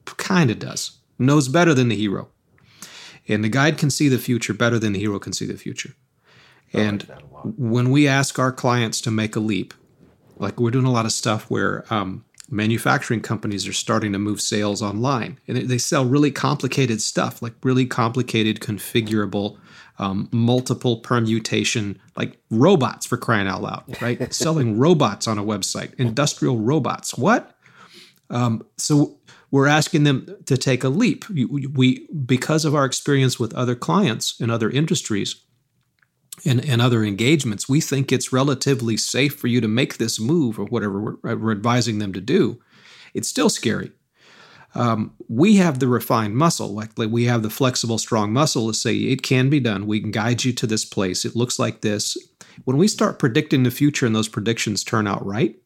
kind 0.04 0.50
of 0.50 0.60
does. 0.60 0.98
Knows 1.18 1.48
better 1.48 1.74
than 1.74 1.88
the 1.88 1.96
hero. 1.96 2.28
And 3.26 3.42
the 3.42 3.48
guide 3.48 3.78
can 3.78 3.90
see 3.90 4.08
the 4.08 4.18
future 4.18 4.54
better 4.54 4.78
than 4.78 4.92
the 4.92 5.00
hero 5.00 5.18
can 5.18 5.32
see 5.32 5.46
the 5.46 5.56
future. 5.58 5.94
Like 6.72 6.84
And 6.86 7.08
lot. 7.32 7.58
when 7.58 7.90
we 7.90 8.08
ask 8.08 8.38
our 8.38 8.52
clients 8.52 9.00
to 9.02 9.10
make 9.10 9.36
a 9.36 9.40
leap, 9.40 9.74
like 10.38 10.60
we're 10.60 10.70
doing 10.70 10.84
a 10.86 10.92
lot 10.92 11.06
of 11.06 11.12
stuff 11.12 11.50
where 11.50 11.84
um, 11.92 12.24
manufacturing 12.50 13.20
companies 13.20 13.66
are 13.66 13.72
starting 13.72 14.12
to 14.12 14.18
move 14.18 14.40
sales 14.40 14.82
online, 14.82 15.38
and 15.48 15.56
they- 15.56 15.78
sell 15.78 16.04
really 16.04 16.30
complicated 16.30 17.00
stuff, 17.00 17.40
like 17.42 17.54
really 17.62 17.86
complicated, 17.86 18.60
configurable, 18.60 19.58
um, 19.98 20.28
multiple 20.30 20.98
permutation, 20.98 21.98
like 22.16 22.38
robots 22.50 23.06
for 23.06 23.16
crying 23.16 23.48
out 23.48 23.62
loud, 23.62 23.84
right? 24.02 24.32
Selling 24.32 24.78
robots 24.78 25.26
on 25.26 25.38
a 25.38 25.44
website, 25.44 25.94
industrial 25.94 26.58
robots. 26.58 27.16
What? 27.16 27.56
Um, 28.28 28.66
so 28.76 29.18
we're 29.50 29.68
asking 29.68 30.04
them 30.04 30.36
to 30.46 30.56
take 30.56 30.84
a 30.84 30.88
leap. 30.88 31.28
We, 31.30 31.44
we 31.44 32.08
because 32.26 32.64
of 32.64 32.74
our 32.74 32.84
experience 32.84 33.38
with 33.38 33.54
other 33.54 33.74
clients 33.74 34.38
in 34.40 34.50
other 34.50 34.68
industries 34.68 35.36
and, 36.44 36.64
and 36.64 36.82
other 36.82 37.04
engagements, 37.04 37.68
we 37.68 37.80
think 37.80 38.12
it's 38.12 38.32
relatively 38.32 38.96
safe 38.96 39.34
for 39.36 39.46
you 39.46 39.60
to 39.60 39.68
make 39.68 39.96
this 39.96 40.20
move 40.20 40.58
or 40.58 40.64
whatever 40.64 41.00
we're, 41.22 41.36
we're 41.36 41.52
advising 41.52 41.98
them 41.98 42.12
to 42.12 42.20
do. 42.20 42.60
It's 43.14 43.28
still 43.28 43.48
scary. 43.48 43.92
Um, 44.74 45.14
we 45.28 45.56
have 45.56 45.78
the 45.78 45.88
refined 45.88 46.36
muscle, 46.36 46.68
like, 46.68 46.98
like 46.98 47.08
we 47.08 47.24
have 47.24 47.42
the 47.42 47.48
flexible, 47.48 47.96
strong 47.96 48.32
muscle 48.32 48.68
to 48.68 48.74
say 48.74 48.94
it 48.94 49.22
can 49.22 49.48
be 49.48 49.58
done. 49.58 49.86
We 49.86 50.00
can 50.00 50.10
guide 50.10 50.44
you 50.44 50.52
to 50.52 50.66
this 50.66 50.84
place. 50.84 51.24
It 51.24 51.34
looks 51.34 51.58
like 51.58 51.80
this. 51.80 52.18
When 52.64 52.76
we 52.76 52.86
start 52.86 53.18
predicting 53.18 53.62
the 53.62 53.70
future 53.70 54.04
and 54.04 54.14
those 54.14 54.28
predictions 54.28 54.84
turn 54.84 55.06
out 55.06 55.24
right, 55.24 55.56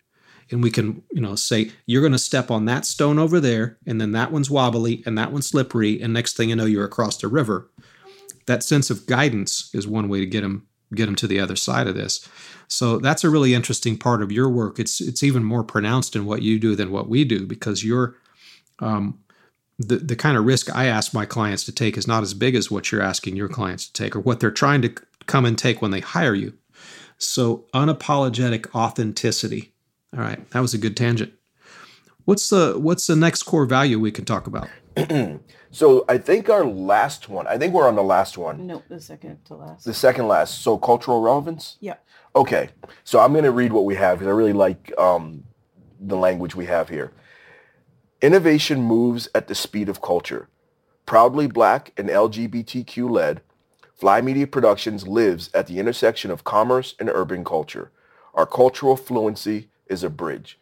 and 0.52 0.62
we 0.62 0.70
can, 0.70 1.02
you 1.12 1.20
know, 1.20 1.34
say 1.34 1.72
you're 1.86 2.02
going 2.02 2.12
to 2.12 2.18
step 2.18 2.50
on 2.50 2.66
that 2.66 2.84
stone 2.84 3.18
over 3.18 3.40
there, 3.40 3.78
and 3.84 4.00
then 4.00 4.12
that 4.12 4.30
one's 4.30 4.50
wobbly, 4.50 5.02
and 5.06 5.18
that 5.18 5.32
one's 5.32 5.48
slippery, 5.48 6.00
and 6.00 6.12
next 6.12 6.36
thing 6.36 6.50
you 6.50 6.56
know, 6.56 6.64
you're 6.64 6.84
across 6.84 7.16
the 7.16 7.28
river 7.28 7.68
that 8.46 8.62
sense 8.62 8.90
of 8.90 9.06
guidance 9.06 9.70
is 9.74 9.86
one 9.86 10.08
way 10.08 10.20
to 10.20 10.26
get 10.26 10.42
them 10.42 10.66
get 10.94 11.06
them 11.06 11.14
to 11.16 11.26
the 11.28 11.38
other 11.38 11.56
side 11.56 11.86
of 11.86 11.94
this. 11.94 12.28
So 12.66 12.98
that's 12.98 13.22
a 13.22 13.30
really 13.30 13.54
interesting 13.54 13.96
part 13.96 14.22
of 14.22 14.32
your 14.32 14.48
work. 14.48 14.78
It's 14.78 15.00
it's 15.00 15.22
even 15.22 15.44
more 15.44 15.64
pronounced 15.64 16.16
in 16.16 16.24
what 16.24 16.42
you 16.42 16.58
do 16.58 16.74
than 16.74 16.90
what 16.90 17.08
we 17.08 17.24
do 17.24 17.46
because 17.46 17.84
you're 17.84 18.16
um, 18.80 19.20
the 19.78 19.96
the 19.96 20.16
kind 20.16 20.36
of 20.36 20.44
risk 20.44 20.74
I 20.74 20.86
ask 20.86 21.14
my 21.14 21.26
clients 21.26 21.64
to 21.64 21.72
take 21.72 21.96
is 21.96 22.06
not 22.06 22.22
as 22.22 22.34
big 22.34 22.54
as 22.54 22.70
what 22.70 22.90
you're 22.90 23.02
asking 23.02 23.36
your 23.36 23.48
clients 23.48 23.86
to 23.86 23.92
take 23.92 24.14
or 24.14 24.20
what 24.20 24.40
they're 24.40 24.50
trying 24.50 24.82
to 24.82 24.94
come 25.26 25.44
and 25.44 25.58
take 25.58 25.80
when 25.80 25.90
they 25.90 26.00
hire 26.00 26.34
you. 26.34 26.54
So 27.18 27.66
unapologetic 27.74 28.74
authenticity. 28.74 29.74
All 30.14 30.20
right, 30.20 30.48
that 30.50 30.60
was 30.60 30.74
a 30.74 30.78
good 30.78 30.96
tangent. 30.96 31.32
What's 32.24 32.48
the 32.48 32.74
what's 32.78 33.06
the 33.06 33.16
next 33.16 33.42
core 33.44 33.66
value 33.66 33.98
we 33.98 34.10
can 34.12 34.24
talk 34.24 34.46
about? 34.46 34.68
So 35.72 36.04
I 36.08 36.18
think 36.18 36.50
our 36.50 36.64
last 36.64 37.28
one, 37.28 37.46
I 37.46 37.56
think 37.56 37.72
we're 37.72 37.86
on 37.86 37.94
the 37.94 38.02
last 38.02 38.36
one, 38.36 38.66
No, 38.66 38.82
the 38.88 39.00
second 39.00 39.44
to 39.44 39.54
last. 39.54 39.84
the 39.84 39.94
second 39.94 40.26
last. 40.26 40.62
So 40.62 40.76
cultural 40.76 41.20
relevance. 41.22 41.76
yeah. 41.78 41.94
Okay. 42.34 42.70
So 43.04 43.20
I'm 43.20 43.30
going 43.32 43.44
to 43.44 43.52
read 43.52 43.72
what 43.72 43.84
we 43.84 43.94
have 43.94 44.18
because 44.18 44.26
I 44.26 44.34
really 44.34 44.52
like 44.52 44.92
um, 44.98 45.44
the 46.00 46.16
language 46.16 46.56
we 46.56 46.66
have 46.66 46.88
here. 46.88 47.12
Innovation 48.20 48.82
moves 48.82 49.28
at 49.32 49.46
the 49.46 49.54
speed 49.54 49.88
of 49.88 50.02
culture. 50.02 50.48
Proudly 51.06 51.46
black 51.46 51.92
and 51.96 52.08
LGBTQ 52.08 53.08
led, 53.08 53.40
Fly 53.94 54.20
Media 54.20 54.46
Productions 54.48 55.06
lives 55.06 55.50
at 55.54 55.68
the 55.68 55.78
intersection 55.78 56.32
of 56.32 56.42
commerce 56.42 56.94
and 56.98 57.08
urban 57.08 57.44
culture. 57.44 57.92
Our 58.34 58.46
cultural 58.46 58.96
fluency 58.96 59.70
is 59.86 60.02
a 60.02 60.10
bridge. 60.10 60.58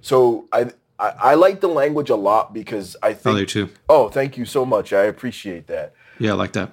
So 0.00 0.48
I, 0.52 0.70
I, 0.98 1.08
I 1.08 1.34
like 1.34 1.60
the 1.60 1.68
language 1.68 2.10
a 2.10 2.16
lot 2.16 2.54
because 2.54 2.96
I 3.02 3.10
Oh, 3.10 3.14
think. 3.14 3.36
there 3.36 3.46
too. 3.46 3.70
Oh, 3.88 4.08
thank 4.08 4.36
you 4.36 4.44
so 4.44 4.64
much. 4.64 4.92
I 4.92 5.04
appreciate 5.04 5.66
that. 5.66 5.94
Yeah, 6.18 6.32
I 6.32 6.34
like 6.34 6.52
that. 6.52 6.72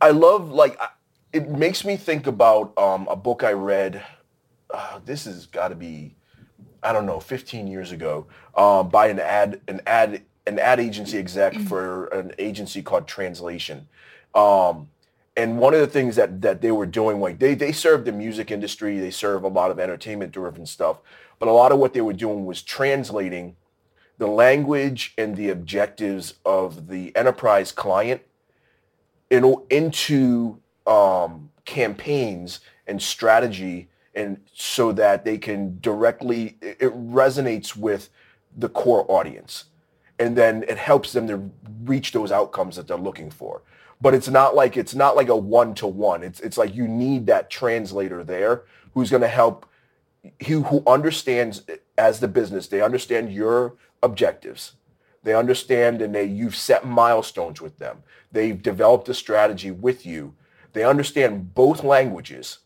I 0.00 0.10
love 0.10 0.50
like 0.50 0.78
it 1.32 1.48
makes 1.48 1.84
me 1.84 1.96
think 1.96 2.26
about 2.26 2.76
um, 2.78 3.08
a 3.10 3.16
book 3.16 3.42
I 3.42 3.52
read. 3.52 4.04
Uh, 4.72 5.00
this 5.04 5.24
has 5.24 5.46
got 5.46 5.68
to 5.68 5.74
be 5.74 6.16
I 6.82 6.92
don't 6.92 7.06
know 7.06 7.18
15 7.20 7.66
years 7.66 7.90
ago 7.92 8.26
um, 8.56 8.88
by 8.88 9.08
an 9.08 9.18
ad 9.18 9.60
an 9.68 9.80
ad 9.86 10.22
an 10.46 10.58
ad 10.58 10.78
agency 10.78 11.18
exec 11.18 11.54
for 11.60 12.06
an 12.08 12.32
agency 12.38 12.82
called 12.82 13.06
Translation. 13.08 13.88
Um, 14.34 14.88
and 15.36 15.58
one 15.58 15.74
of 15.74 15.80
the 15.80 15.86
things 15.86 16.16
that 16.16 16.42
that 16.42 16.60
they 16.60 16.70
were 16.70 16.86
doing 16.86 17.20
like 17.20 17.38
they 17.40 17.54
they 17.54 17.72
serve 17.72 18.04
the 18.04 18.12
music 18.12 18.50
industry, 18.50 19.00
they 19.00 19.10
serve 19.10 19.42
a 19.42 19.48
lot 19.48 19.70
of 19.70 19.80
entertainment 19.80 20.30
driven 20.32 20.66
stuff, 20.66 20.98
but 21.38 21.48
a 21.48 21.52
lot 21.52 21.72
of 21.72 21.78
what 21.78 21.92
they 21.94 22.00
were 22.02 22.12
doing 22.12 22.44
was 22.44 22.62
translating 22.62 23.56
the 24.18 24.26
language 24.26 25.12
and 25.18 25.36
the 25.36 25.50
objectives 25.50 26.34
of 26.44 26.88
the 26.88 27.14
enterprise 27.16 27.72
client 27.72 28.22
in, 29.30 29.54
into 29.70 30.60
um, 30.86 31.50
campaigns 31.64 32.60
and 32.86 33.00
strategy 33.00 33.88
and 34.14 34.40
so 34.52 34.92
that 34.92 35.24
they 35.24 35.36
can 35.38 35.78
directly 35.80 36.56
it 36.60 36.92
resonates 37.10 37.74
with 37.76 38.10
the 38.56 38.68
core 38.68 39.04
audience. 39.08 39.64
And 40.18 40.36
then 40.36 40.64
it 40.68 40.78
helps 40.78 41.12
them 41.12 41.26
to 41.26 41.50
reach 41.82 42.12
those 42.12 42.30
outcomes 42.30 42.76
that 42.76 42.86
they're 42.86 42.96
looking 42.96 43.30
for. 43.30 43.62
But 44.00 44.14
it's 44.14 44.28
not 44.28 44.54
like 44.54 44.76
it's 44.76 44.94
not 44.94 45.16
like 45.16 45.28
a 45.28 45.36
one 45.36 45.74
to 45.76 45.86
one 45.86 46.22
it's 46.22 46.40
it's 46.40 46.58
like 46.58 46.74
you 46.74 46.86
need 46.86 47.26
that 47.26 47.50
translator 47.50 48.22
there 48.22 48.62
who's 48.92 49.10
going 49.10 49.22
to 49.22 49.28
help 49.28 49.66
who 50.46 50.62
who 50.64 50.82
understands 50.86 51.62
as 51.96 52.20
the 52.20 52.28
business 52.28 52.68
they 52.68 52.82
understand 52.82 53.32
your 53.32 53.74
objectives 54.04 54.72
they 55.22 55.34
understand 55.34 56.02
and 56.02 56.14
they 56.14 56.24
you've 56.24 56.56
set 56.56 56.86
milestones 56.86 57.60
with 57.60 57.78
them 57.78 58.02
they've 58.30 58.62
developed 58.62 59.08
a 59.08 59.14
strategy 59.14 59.70
with 59.70 60.04
you 60.04 60.34
they 60.72 60.84
understand 60.84 61.54
both 61.54 61.82
languages 61.82 62.58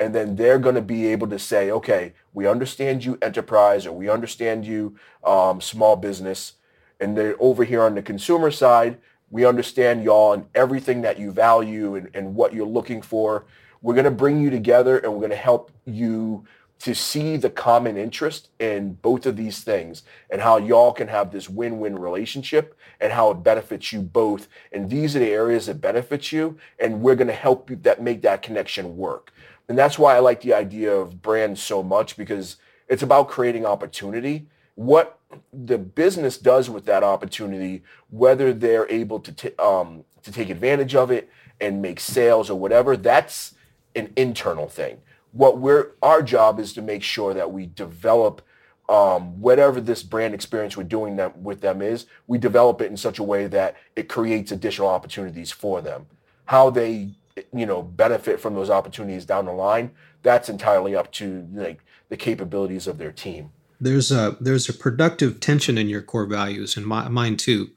and 0.00 0.14
then 0.14 0.36
they're 0.36 0.58
going 0.58 0.76
to 0.76 0.82
be 0.82 1.06
able 1.08 1.26
to 1.28 1.38
say, 1.38 1.70
okay, 1.70 2.12
we 2.32 2.46
understand 2.46 3.04
you 3.04 3.18
enterprise 3.20 3.84
or 3.84 3.92
we 3.92 4.08
understand 4.08 4.64
you 4.64 4.96
um, 5.24 5.60
small 5.60 5.96
business. 5.96 6.54
And 7.00 7.16
then 7.16 7.34
over 7.40 7.64
here 7.64 7.82
on 7.82 7.94
the 7.94 8.02
consumer 8.02 8.50
side, 8.50 8.98
we 9.30 9.44
understand 9.44 10.04
y'all 10.04 10.32
and 10.32 10.46
everything 10.54 11.02
that 11.02 11.18
you 11.18 11.32
value 11.32 11.96
and, 11.96 12.10
and 12.14 12.34
what 12.34 12.54
you're 12.54 12.66
looking 12.66 13.02
for. 13.02 13.46
We're 13.82 13.94
going 13.94 14.04
to 14.04 14.10
bring 14.10 14.40
you 14.40 14.50
together 14.50 14.98
and 14.98 15.12
we're 15.12 15.20
going 15.20 15.30
to 15.30 15.36
help 15.36 15.72
you 15.84 16.44
to 16.80 16.94
see 16.94 17.36
the 17.36 17.50
common 17.50 17.96
interest 17.96 18.50
in 18.58 18.94
both 18.94 19.26
of 19.26 19.36
these 19.36 19.64
things 19.64 20.04
and 20.30 20.40
how 20.40 20.58
y'all 20.58 20.92
can 20.92 21.08
have 21.08 21.32
this 21.32 21.48
win-win 21.48 21.98
relationship 21.98 22.76
and 23.00 23.12
how 23.12 23.30
it 23.30 23.42
benefits 23.42 23.92
you 23.92 24.00
both. 24.00 24.48
And 24.72 24.88
these 24.88 25.16
are 25.16 25.18
the 25.18 25.30
areas 25.30 25.66
that 25.66 25.80
benefit 25.80 26.30
you. 26.30 26.56
And 26.78 27.02
we're 27.02 27.16
going 27.16 27.28
to 27.28 27.34
help 27.34 27.68
you 27.68 27.76
that 27.82 28.02
make 28.02 28.22
that 28.22 28.42
connection 28.42 28.96
work. 28.96 29.32
And 29.68 29.76
that's 29.76 29.98
why 29.98 30.16
I 30.16 30.20
like 30.20 30.40
the 30.40 30.54
idea 30.54 30.94
of 30.94 31.20
brands 31.20 31.60
so 31.60 31.82
much 31.82 32.16
because 32.16 32.56
it's 32.88 33.02
about 33.02 33.28
creating 33.28 33.66
opportunity. 33.66 34.46
What 34.76 35.18
the 35.52 35.78
business 35.78 36.38
does 36.38 36.70
with 36.70 36.86
that 36.86 37.02
opportunity, 37.02 37.82
whether 38.10 38.52
they're 38.52 38.88
able 38.88 39.18
to, 39.20 39.32
t- 39.32 39.56
um, 39.58 40.04
to 40.22 40.32
take 40.32 40.48
advantage 40.48 40.94
of 40.94 41.10
it 41.10 41.28
and 41.60 41.82
make 41.82 41.98
sales 41.98 42.48
or 42.48 42.58
whatever, 42.58 42.96
that's 42.96 43.54
an 43.96 44.12
internal 44.16 44.68
thing. 44.68 44.98
What 45.32 45.58
we're, 45.58 45.92
our 46.02 46.22
job 46.22 46.58
is 46.58 46.72
to 46.74 46.82
make 46.82 47.02
sure 47.02 47.34
that 47.34 47.52
we 47.52 47.66
develop 47.66 48.42
um, 48.88 49.40
whatever 49.40 49.80
this 49.80 50.02
brand 50.02 50.34
experience 50.34 50.76
we're 50.76 50.84
doing 50.84 51.16
that 51.16 51.38
with 51.38 51.60
them 51.60 51.82
is, 51.82 52.06
we 52.26 52.38
develop 52.38 52.80
it 52.80 52.90
in 52.90 52.96
such 52.96 53.18
a 53.18 53.22
way 53.22 53.46
that 53.46 53.76
it 53.94 54.08
creates 54.08 54.50
additional 54.50 54.88
opportunities 54.88 55.52
for 55.52 55.82
them. 55.82 56.06
How 56.46 56.70
they 56.70 57.10
you 57.52 57.66
know 57.66 57.82
benefit 57.82 58.40
from 58.40 58.54
those 58.54 58.70
opportunities 58.70 59.24
down 59.24 59.44
the 59.44 59.52
line 59.52 59.92
that's 60.22 60.48
entirely 60.48 60.94
up 60.94 61.12
to 61.12 61.46
like 61.52 61.80
the 62.08 62.16
capabilities 62.16 62.86
of 62.86 62.98
their 62.98 63.12
team. 63.12 63.50
There's 63.80 64.10
a 64.10 64.36
there's 64.40 64.68
a 64.68 64.74
productive 64.74 65.40
tension 65.40 65.78
in 65.78 65.88
your 65.88 66.02
core 66.02 66.26
values 66.26 66.76
and 66.76 66.86
my, 66.86 67.08
mine 67.08 67.36
too. 67.36 67.70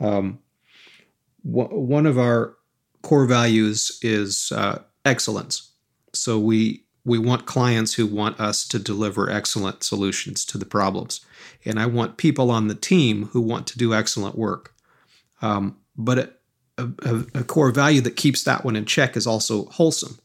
Um, 0.00 0.40
w- 1.44 1.74
one 1.78 2.06
of 2.06 2.18
our 2.18 2.56
core 3.02 3.26
values 3.26 3.98
is 4.02 4.52
uh, 4.54 4.82
excellence. 5.04 5.72
So 6.12 6.38
we 6.38 6.84
we 7.08 7.18
want 7.18 7.46
clients 7.46 7.94
who 7.94 8.06
want 8.06 8.38
us 8.38 8.66
to 8.66 8.78
deliver 8.78 9.30
excellent 9.30 9.82
solutions 9.82 10.44
to 10.44 10.58
the 10.58 10.66
problems 10.66 11.24
and 11.64 11.80
i 11.80 11.86
want 11.86 12.16
people 12.16 12.50
on 12.50 12.68
the 12.68 12.74
team 12.74 13.26
who 13.32 13.40
want 13.40 13.66
to 13.66 13.78
do 13.78 13.94
excellent 13.94 14.36
work 14.36 14.74
um, 15.40 15.76
but 15.96 16.18
it, 16.18 16.38
a, 16.78 17.24
a, 17.34 17.44
core 17.44 17.70
value 17.70 18.00
that 18.02 18.16
keeps 18.16 18.44
that 18.44 18.64
one 18.64 18.76
in 18.76 18.84
check 18.84 19.16
is 19.16 19.26
also 19.26 19.66
wholesome. 19.66 20.18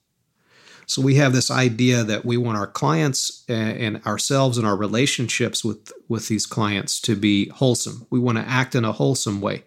So 0.86 1.02
we 1.02 1.16
have 1.16 1.34
this 1.34 1.50
idea 1.50 2.04
that 2.04 2.26
we 2.26 2.38
want 2.38 2.58
our 2.58 2.68
clients 2.68 3.44
and 3.48 4.06
ourselves 4.06 4.58
and 4.58 4.68
our 4.68 4.76
relationships 4.76 5.64
with 5.64 5.92
with 6.10 6.28
these 6.28 6.46
clients 6.46 7.00
to 7.02 7.16
be 7.16 7.50
wholesome. 7.50 8.06
We 8.10 8.20
want 8.20 8.38
to 8.38 8.48
act 8.48 8.76
in 8.76 8.84
a 8.84 8.92
wholesome 8.92 9.40
way, 9.40 9.64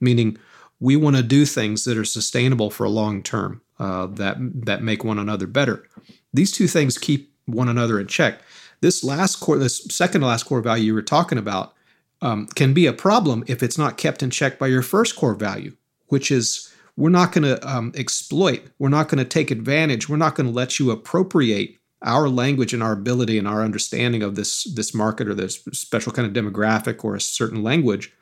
meaning 0.00 0.38
we 0.78 0.96
want 0.96 1.16
to 1.16 1.22
do 1.22 1.46
things 1.46 1.84
that 1.84 1.96
are 1.96 2.04
sustainable 2.04 2.70
for 2.70 2.84
a 2.84 2.90
long 2.90 3.22
term, 3.22 3.62
uh, 3.78 4.06
that 4.06 4.36
that 4.66 4.82
make 4.82 5.02
one 5.02 5.18
another 5.18 5.46
better. 5.46 5.88
These 6.32 6.52
two 6.52 6.66
things 6.66 6.98
keep 6.98 7.34
one 7.46 7.68
another 7.68 7.98
in 7.98 8.06
check. 8.06 8.40
This 8.80 9.04
last 9.04 9.36
core, 9.36 9.58
this 9.58 9.84
second 9.90 10.22
to 10.22 10.26
last 10.26 10.44
core 10.44 10.60
value 10.60 10.84
you 10.84 10.94
were 10.94 11.02
talking 11.02 11.38
about, 11.38 11.74
um, 12.22 12.46
can 12.48 12.72
be 12.74 12.86
a 12.86 12.92
problem 12.92 13.44
if 13.46 13.62
it's 13.62 13.78
not 13.78 13.96
kept 13.96 14.22
in 14.22 14.30
check 14.30 14.58
by 14.58 14.66
your 14.66 14.82
first 14.82 15.16
core 15.16 15.34
value, 15.34 15.74
which 16.08 16.30
is 16.30 16.72
we're 16.96 17.10
not 17.10 17.32
going 17.32 17.44
to 17.44 17.68
um, 17.68 17.92
exploit, 17.94 18.62
we're 18.78 18.88
not 18.88 19.08
going 19.08 19.18
to 19.18 19.24
take 19.24 19.50
advantage, 19.50 20.08
we're 20.08 20.16
not 20.16 20.34
going 20.34 20.46
to 20.46 20.52
let 20.52 20.78
you 20.78 20.90
appropriate 20.90 21.76
our 22.02 22.28
language 22.28 22.72
and 22.72 22.82
our 22.82 22.92
ability 22.92 23.38
and 23.38 23.46
our 23.46 23.62
understanding 23.62 24.22
of 24.22 24.34
this 24.34 24.64
this 24.74 24.94
market 24.94 25.28
or 25.28 25.34
this 25.34 25.62
special 25.72 26.12
kind 26.12 26.26
of 26.26 26.44
demographic 26.44 27.04
or 27.04 27.14
a 27.14 27.20
certain 27.20 27.62
language 27.62 28.12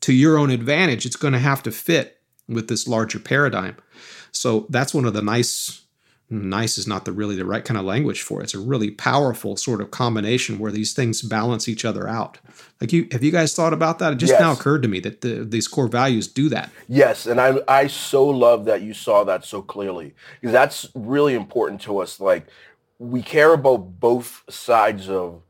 to 0.00 0.12
your 0.12 0.38
own 0.38 0.50
advantage. 0.50 1.06
It's 1.06 1.16
going 1.16 1.32
to 1.32 1.38
have 1.38 1.62
to 1.64 1.70
fit 1.70 2.20
with 2.48 2.68
this 2.68 2.88
larger 2.88 3.20
paradigm. 3.20 3.76
So 4.32 4.66
that's 4.70 4.94
one 4.94 5.04
of 5.04 5.14
the 5.14 5.22
nice 5.22 5.82
nice 6.30 6.78
is 6.78 6.86
not 6.86 7.04
the 7.04 7.12
really 7.12 7.34
the 7.34 7.44
right 7.44 7.64
kind 7.64 7.76
of 7.76 7.84
language 7.84 8.22
for 8.22 8.40
it. 8.40 8.44
It's 8.44 8.54
a 8.54 8.60
really 8.60 8.90
powerful 8.90 9.56
sort 9.56 9.80
of 9.80 9.90
combination 9.90 10.58
where 10.58 10.70
these 10.70 10.92
things 10.92 11.22
balance 11.22 11.68
each 11.68 11.84
other 11.84 12.08
out. 12.08 12.38
Like 12.80 12.92
you, 12.92 13.08
have 13.10 13.24
you 13.24 13.32
guys 13.32 13.54
thought 13.54 13.72
about 13.72 13.98
that? 13.98 14.12
It 14.12 14.16
just 14.16 14.32
yes. 14.32 14.40
now 14.40 14.52
occurred 14.52 14.82
to 14.82 14.88
me 14.88 15.00
that 15.00 15.20
the, 15.22 15.44
these 15.44 15.66
core 15.66 15.88
values 15.88 16.28
do 16.28 16.48
that. 16.48 16.70
Yes, 16.88 17.26
and 17.26 17.40
I 17.40 17.58
I 17.66 17.88
so 17.88 18.26
love 18.26 18.64
that 18.66 18.82
you 18.82 18.94
saw 18.94 19.24
that 19.24 19.44
so 19.44 19.60
clearly 19.60 20.14
because 20.40 20.52
that's 20.52 20.88
really 20.94 21.34
important 21.34 21.80
to 21.82 21.98
us. 21.98 22.20
Like 22.20 22.46
we 22.98 23.22
care 23.22 23.52
about 23.52 24.00
both 24.00 24.42
sides 24.48 25.08
of. 25.08 25.42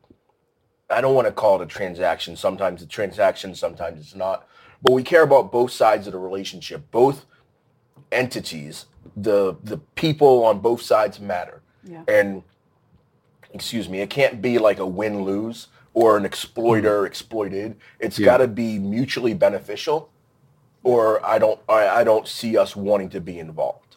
I 0.89 1.01
don't 1.01 1.15
want 1.15 1.29
to 1.29 1.33
call 1.33 1.61
it 1.61 1.65
a 1.65 1.67
transaction. 1.67 2.35
Sometimes 2.35 2.83
it's 2.83 2.93
transaction, 2.93 3.55
sometimes 3.55 4.01
it's 4.01 4.15
not. 4.17 4.49
But 4.83 4.93
we 4.93 5.05
care 5.05 5.23
about 5.23 5.53
both 5.53 5.71
sides 5.71 6.09
of 6.09 6.15
the 6.15 6.19
relationship, 6.19 6.91
both 6.91 7.27
entities 8.11 8.87
the 9.17 9.57
the 9.63 9.79
people 9.95 10.45
on 10.45 10.61
both 10.61 10.83
sides 10.83 11.21
matter. 11.21 11.63
Yeah. 11.85 12.05
And 12.09 12.43
excuse 13.53 13.89
me, 13.89 14.01
it 14.01 14.11
can't 14.11 14.41
be 14.41 14.59
like 14.59 14.79
a 14.79 14.87
win 14.87 15.25
lose 15.25 15.69
or 15.95 16.17
an 16.17 16.25
exploiter 16.25 17.03
mm. 17.03 17.07
exploited. 17.07 17.77
It's 17.99 18.19
yeah. 18.19 18.27
got 18.27 18.37
to 18.39 18.49
be 18.49 18.79
mutually 18.79 19.35
beneficial, 19.35 20.11
or 20.83 21.25
I 21.25 21.39
don't 21.39 21.61
I, 21.69 21.89
I 21.89 22.05
don't 22.05 22.29
see 22.29 22.57
us 22.57 22.77
wanting 22.77 23.11
to 23.11 23.21
be 23.21 23.39
involved. 23.39 23.97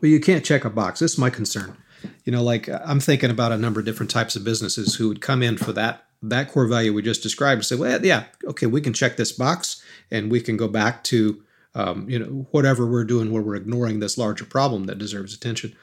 Well, 0.00 0.10
you 0.10 0.20
can't 0.20 0.44
check 0.44 0.64
a 0.64 0.70
box. 0.70 1.00
This 1.00 1.12
is 1.12 1.18
my 1.18 1.30
concern. 1.30 1.76
You 2.24 2.32
know, 2.32 2.42
like 2.42 2.68
I'm 2.68 2.98
thinking 2.98 3.30
about 3.30 3.52
a 3.52 3.56
number 3.56 3.78
of 3.78 3.86
different 3.86 4.10
types 4.10 4.34
of 4.34 4.42
businesses 4.42 4.96
who 4.96 5.08
would 5.08 5.20
come 5.20 5.42
in 5.42 5.56
for 5.56 5.72
that 5.72 6.06
that 6.22 6.50
core 6.52 6.66
value 6.66 6.92
we 6.92 7.02
just 7.02 7.22
described 7.22 7.58
and 7.58 7.66
say, 7.66 7.76
well, 7.76 8.04
yeah, 8.04 8.24
okay, 8.44 8.66
we 8.66 8.80
can 8.80 8.92
check 8.92 9.16
this 9.16 9.32
box 9.32 9.82
and 10.10 10.30
we 10.30 10.40
can 10.40 10.56
go 10.56 10.68
back 10.68 11.02
to 11.04 11.42
um, 11.74 12.08
you 12.08 12.18
know, 12.18 12.46
whatever 12.50 12.86
we're 12.86 13.04
doing 13.04 13.32
where 13.32 13.42
we're 13.42 13.56
ignoring 13.56 14.00
this 14.00 14.18
larger 14.18 14.44
problem 14.44 14.84
that 14.84 14.98
deserves 14.98 15.34
attention. 15.34 15.74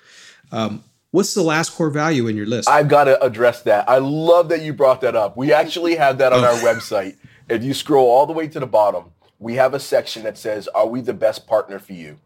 Um, 0.52 0.84
what's 1.12 1.34
the 1.34 1.42
last 1.42 1.72
core 1.72 1.90
value 1.90 2.28
in 2.28 2.38
your 2.38 2.46
list? 2.46 2.70
I've 2.70 2.88
got 2.88 3.06
to 3.06 3.22
address 3.24 3.62
that. 3.64 3.90
I 3.90 3.98
love 3.98 4.50
that 4.50 4.62
you 4.62 4.74
brought 4.74 5.02
that 5.02 5.16
up. 5.16 5.36
We 5.36 5.52
actually 5.52 5.96
have 5.96 6.18
that 6.20 6.34
on 6.34 6.44
oh. 6.44 6.48
our 6.48 6.60
website. 6.62 7.18
If 7.48 7.64
you 7.64 7.74
scroll 7.74 8.10
all 8.10 8.26
the 8.26 8.34
way 8.34 8.48
to 8.48 8.60
the 8.60 8.68
bottom, 8.68 9.06
we 9.40 9.56
have 9.56 9.74
a 9.74 9.80
section 9.80 10.24
that 10.24 10.38
says, 10.38 10.68
"Are 10.70 10.88
we 10.88 11.02
the 11.02 11.14
best 11.14 11.48
partner 11.48 11.80
for 11.80 11.94
you?" 11.94 12.20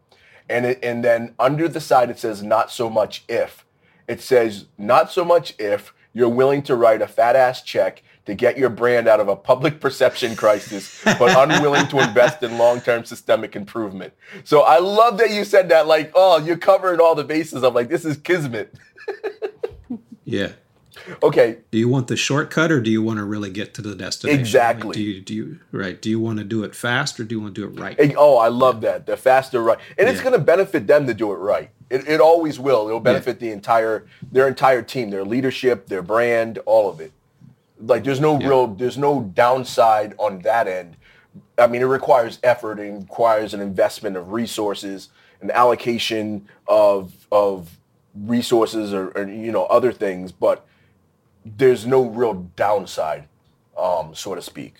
And 0.49 0.65
it, 0.65 0.79
and 0.83 1.03
then 1.03 1.33
under 1.39 1.69
the 1.69 1.79
side 1.79 2.09
it 2.09 2.19
says, 2.19 2.43
"Not 2.43 2.71
so 2.71 2.89
much 2.89 3.23
if." 3.29 3.65
It 4.07 4.19
says, 4.19 4.65
"Not 4.77 5.11
so 5.11 5.23
much 5.23 5.55
if." 5.59 5.93
You're 6.15 6.29
willing 6.29 6.61
to 6.63 6.75
write 6.75 7.01
a 7.01 7.07
fat 7.07 7.35
ass 7.35 7.63
check 7.63 8.03
to 8.25 8.33
get 8.33 8.57
your 8.57 8.69
brand 8.69 9.07
out 9.07 9.19
of 9.19 9.27
a 9.27 9.35
public 9.35 9.79
perception 9.79 10.35
crisis, 10.35 11.01
but 11.03 11.37
unwilling 11.51 11.87
to 11.87 11.99
invest 11.99 12.41
in 12.41 12.57
long-term 12.57 13.03
systemic 13.03 13.55
improvement. 13.55 14.13
So 14.43 14.61
I 14.61 14.79
love 14.79 15.17
that 15.17 15.31
you 15.31 15.43
said 15.43 15.69
that. 15.69 15.87
Like, 15.87 16.11
oh, 16.15 16.39
you're 16.39 16.57
covering 16.57 16.99
all 16.99 17.15
the 17.15 17.23
bases. 17.23 17.63
I'm 17.63 17.73
like, 17.73 17.89
this 17.89 18.05
is 18.05 18.17
kismet. 18.17 18.73
yeah. 20.25 20.53
Okay. 21.21 21.57
Do 21.71 21.77
you 21.77 21.89
want 21.89 22.07
the 22.07 22.15
shortcut 22.15 22.71
or 22.71 22.79
do 22.79 22.89
you 22.89 23.01
want 23.01 23.17
to 23.17 23.25
really 23.25 23.49
get 23.49 23.73
to 23.73 23.81
the 23.81 23.95
destination? 23.95 24.39
Exactly. 24.39 24.87
Like, 24.87 24.95
do 24.95 25.01
you 25.01 25.21
do 25.21 25.33
you 25.33 25.59
right? 25.71 26.01
Do 26.01 26.09
you 26.09 26.19
want 26.19 26.37
to 26.37 26.45
do 26.45 26.63
it 26.63 26.75
fast 26.75 27.19
or 27.19 27.23
do 27.25 27.35
you 27.35 27.41
want 27.41 27.55
to 27.55 27.61
do 27.61 27.67
it 27.67 27.79
right? 27.79 28.13
Oh, 28.17 28.37
I 28.37 28.47
love 28.47 28.81
that. 28.81 29.05
The 29.05 29.17
faster 29.17 29.61
right. 29.61 29.79
And 29.97 30.07
yeah. 30.07 30.13
it's 30.13 30.21
going 30.21 30.33
to 30.33 30.39
benefit 30.39 30.87
them 30.87 31.07
to 31.07 31.13
do 31.13 31.31
it 31.31 31.37
right. 31.37 31.71
It, 31.89 32.07
it 32.07 32.21
always 32.21 32.59
will. 32.59 32.87
It'll 32.87 32.99
benefit 32.99 33.41
yeah. 33.41 33.49
the 33.49 33.53
entire 33.53 34.05
their 34.31 34.47
entire 34.47 34.81
team, 34.81 35.09
their 35.09 35.25
leadership, 35.25 35.87
their 35.87 36.01
brand, 36.01 36.59
all 36.65 36.89
of 36.89 37.01
it. 37.01 37.11
Like 37.79 38.03
there's 38.03 38.19
no 38.19 38.39
yeah. 38.39 38.47
real 38.47 38.67
there's 38.67 38.97
no 38.97 39.21
downside 39.21 40.13
on 40.17 40.39
that 40.39 40.67
end. 40.67 40.97
I 41.57 41.67
mean, 41.67 41.81
it 41.81 41.85
requires 41.85 42.39
effort 42.43 42.79
and 42.79 43.01
requires 43.01 43.53
an 43.53 43.61
investment 43.61 44.15
of 44.15 44.31
resources, 44.31 45.09
an 45.41 45.51
allocation 45.51 46.47
of 46.67 47.27
of 47.31 47.77
resources 48.15 48.93
or, 48.93 49.09
or 49.09 49.27
you 49.27 49.51
know 49.51 49.65
other 49.65 49.91
things, 49.91 50.31
but 50.31 50.65
there's 51.45 51.85
no 51.85 52.05
real 52.05 52.33
downside, 52.55 53.27
um, 53.77 54.15
so 54.15 54.35
to 54.35 54.41
speak. 54.41 54.75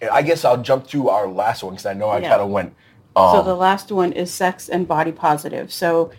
And 0.00 0.10
I 0.10 0.22
guess 0.22 0.44
I'll 0.44 0.62
jump 0.62 0.86
to 0.88 1.08
our 1.08 1.26
last 1.26 1.62
one 1.62 1.74
because 1.74 1.86
I 1.86 1.94
know 1.94 2.08
I 2.08 2.18
yeah. 2.18 2.30
kind 2.30 2.42
of 2.42 2.50
went. 2.50 2.74
Um, 3.14 3.36
so 3.36 3.42
the 3.42 3.54
last 3.54 3.90
one 3.90 4.12
is 4.12 4.30
sex 4.30 4.68
and 4.68 4.86
body 4.86 5.12
positive. 5.12 5.72
So 5.72 6.10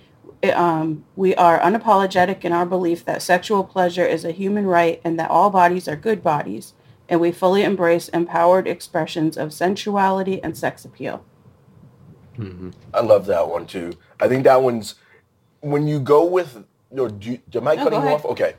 um, 0.44 1.06
we 1.16 1.34
are 1.36 1.60
unapologetic 1.60 2.44
in 2.44 2.54
our 2.54 2.66
belief 2.66 3.04
that 3.06 3.22
sexual 3.22 3.64
pleasure 3.64 4.06
is 4.06 4.24
a 4.24 4.32
human 4.32 4.68
right 4.68 5.02
and 5.04 5.20
that 5.20 5.30
all 5.30 5.50
bodies 5.50 5.88
are 5.88 5.96
good 5.96 6.22
bodies, 6.22 6.74
and 7.10 7.20
we 7.20 7.32
fully 7.32 7.64
embrace 7.64 8.10
empowered 8.10 8.68
expressions 8.68 9.38
of 9.38 9.54
sensuality 9.54 10.42
and 10.44 10.58
sex 10.58 10.86
appeal. 10.86 11.26
Mm-hmm. 12.38 12.70
I 12.94 13.02
love 13.02 13.26
that 13.26 13.48
one 13.48 13.66
too. 13.66 13.94
I 14.20 14.28
think 14.28 14.44
that 14.44 14.62
one's 14.62 14.96
when 15.62 15.88
you 15.88 16.00
go 16.00 16.26
with. 16.26 16.66
No, 16.92 17.08
do 17.10 17.32
you, 17.32 17.40
am 17.56 17.68
I 17.68 17.76
no, 17.76 17.84
cutting 17.84 18.02
you 18.02 18.08
off? 18.08 18.24
Okay. 18.26 18.56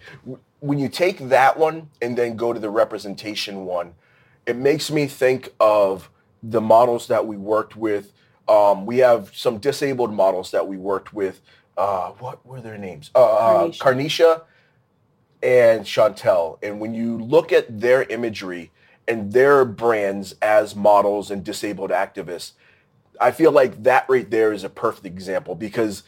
When 0.60 0.78
you 0.78 0.88
take 0.88 1.28
that 1.28 1.58
one 1.58 1.88
and 2.02 2.18
then 2.18 2.36
go 2.36 2.52
to 2.52 2.60
the 2.60 2.68
representation 2.68 3.64
one, 3.64 3.94
it 4.44 4.56
makes 4.56 4.90
me 4.90 5.06
think 5.06 5.54
of 5.60 6.10
the 6.42 6.60
models 6.60 7.06
that 7.08 7.26
we 7.26 7.36
worked 7.36 7.76
with. 7.76 8.12
Um, 8.48 8.84
we 8.84 8.98
have 8.98 9.30
some 9.34 9.58
disabled 9.58 10.12
models 10.12 10.50
that 10.50 10.66
we 10.66 10.76
worked 10.76 11.14
with 11.14 11.40
uh, 11.78 12.10
what 12.18 12.44
were 12.44 12.60
their 12.60 12.76
names? 12.76 13.10
Uh, 13.14 13.18
uh, 13.36 13.72
and 15.42 15.86
Chantelle. 15.86 16.58
And 16.62 16.80
when 16.80 16.92
you 16.92 17.16
look 17.16 17.52
at 17.52 17.80
their 17.80 18.02
imagery 18.02 18.72
and 19.06 19.32
their 19.32 19.64
brands 19.64 20.34
as 20.42 20.74
models 20.74 21.30
and 21.30 21.44
disabled 21.44 21.90
activists, 21.90 22.52
I 23.20 23.30
feel 23.30 23.52
like 23.52 23.84
that 23.84 24.06
right 24.08 24.28
there 24.28 24.52
is 24.52 24.64
a 24.64 24.68
perfect 24.68 25.06
example 25.06 25.54
because 25.54 26.02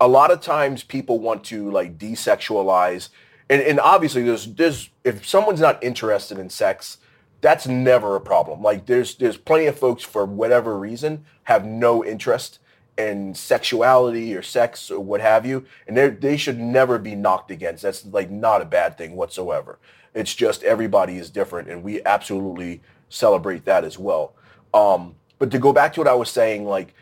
a 0.00 0.08
lot 0.08 0.30
of 0.30 0.40
times 0.40 0.82
people 0.82 1.18
want 1.18 1.44
to 1.44 1.70
like 1.70 1.98
desexualize 1.98 3.08
and, 3.48 3.60
and 3.62 3.78
obviously 3.80 4.22
there's 4.22 4.46
there's 4.54 4.90
if 5.04 5.26
someone's 5.26 5.60
not 5.60 5.82
interested 5.84 6.38
in 6.38 6.48
sex 6.48 6.98
that's 7.40 7.68
never 7.68 8.16
a 8.16 8.20
problem 8.20 8.62
like 8.62 8.86
there's 8.86 9.14
there's 9.16 9.36
plenty 9.36 9.66
of 9.66 9.78
folks 9.78 10.02
for 10.02 10.24
whatever 10.24 10.78
reason 10.78 11.24
have 11.44 11.64
no 11.64 12.04
interest 12.04 12.58
in 12.98 13.34
sexuality 13.34 14.34
or 14.34 14.42
sex 14.42 14.90
or 14.90 15.00
what 15.00 15.20
have 15.20 15.46
you 15.46 15.64
and 15.86 15.96
they 15.96 16.10
they 16.10 16.36
should 16.36 16.58
never 16.58 16.98
be 16.98 17.14
knocked 17.14 17.50
against. 17.50 17.82
That's 17.82 18.04
like 18.06 18.30
not 18.30 18.62
a 18.62 18.66
bad 18.66 18.98
thing 18.98 19.16
whatsoever. 19.16 19.78
It's 20.14 20.34
just 20.34 20.62
everybody 20.62 21.16
is 21.16 21.30
different 21.30 21.68
and 21.68 21.82
we 21.82 22.04
absolutely 22.04 22.82
celebrate 23.08 23.64
that 23.64 23.84
as 23.84 23.98
well. 23.98 24.34
Um 24.74 25.16
but 25.38 25.50
to 25.50 25.58
go 25.58 25.72
back 25.72 25.92
to 25.94 26.00
what 26.00 26.06
i 26.06 26.14
was 26.14 26.30
saying 26.30 26.64
like 26.64 26.94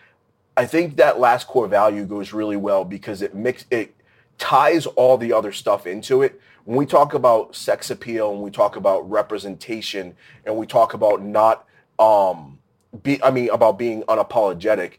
I 0.57 0.67
think 0.67 0.97
that 0.97 1.19
last 1.19 1.47
core 1.47 1.69
value 1.69 2.05
goes 2.05 2.33
really 2.33 2.57
well 2.57 2.85
because 2.85 3.23
it 3.23 3.35
mix 3.35 3.65
it 3.71 3.95
ties 4.37 4.87
all 4.87 5.17
the 5.17 5.33
other 5.33 5.53
stuff 5.53 5.87
into 5.87 6.23
it. 6.23 6.41
When 6.65 6.77
we 6.77 6.87
talk 6.87 7.15
about 7.15 7.57
sex 7.57 7.91
appeal 7.91 8.33
and 8.33 8.43
we 8.43 8.51
talk 8.51 8.77
about 8.77 9.09
representation 9.11 10.15
and 10.45 10.57
we 10.57 10.67
talk 10.67 10.93
about 10.93 11.23
not 11.23 11.67
um 11.99 12.59
be 13.03 13.23
I 13.23 13.31
mean 13.31 13.51
about 13.51 13.79
being 13.79 14.03
unapologetic, 14.03 14.95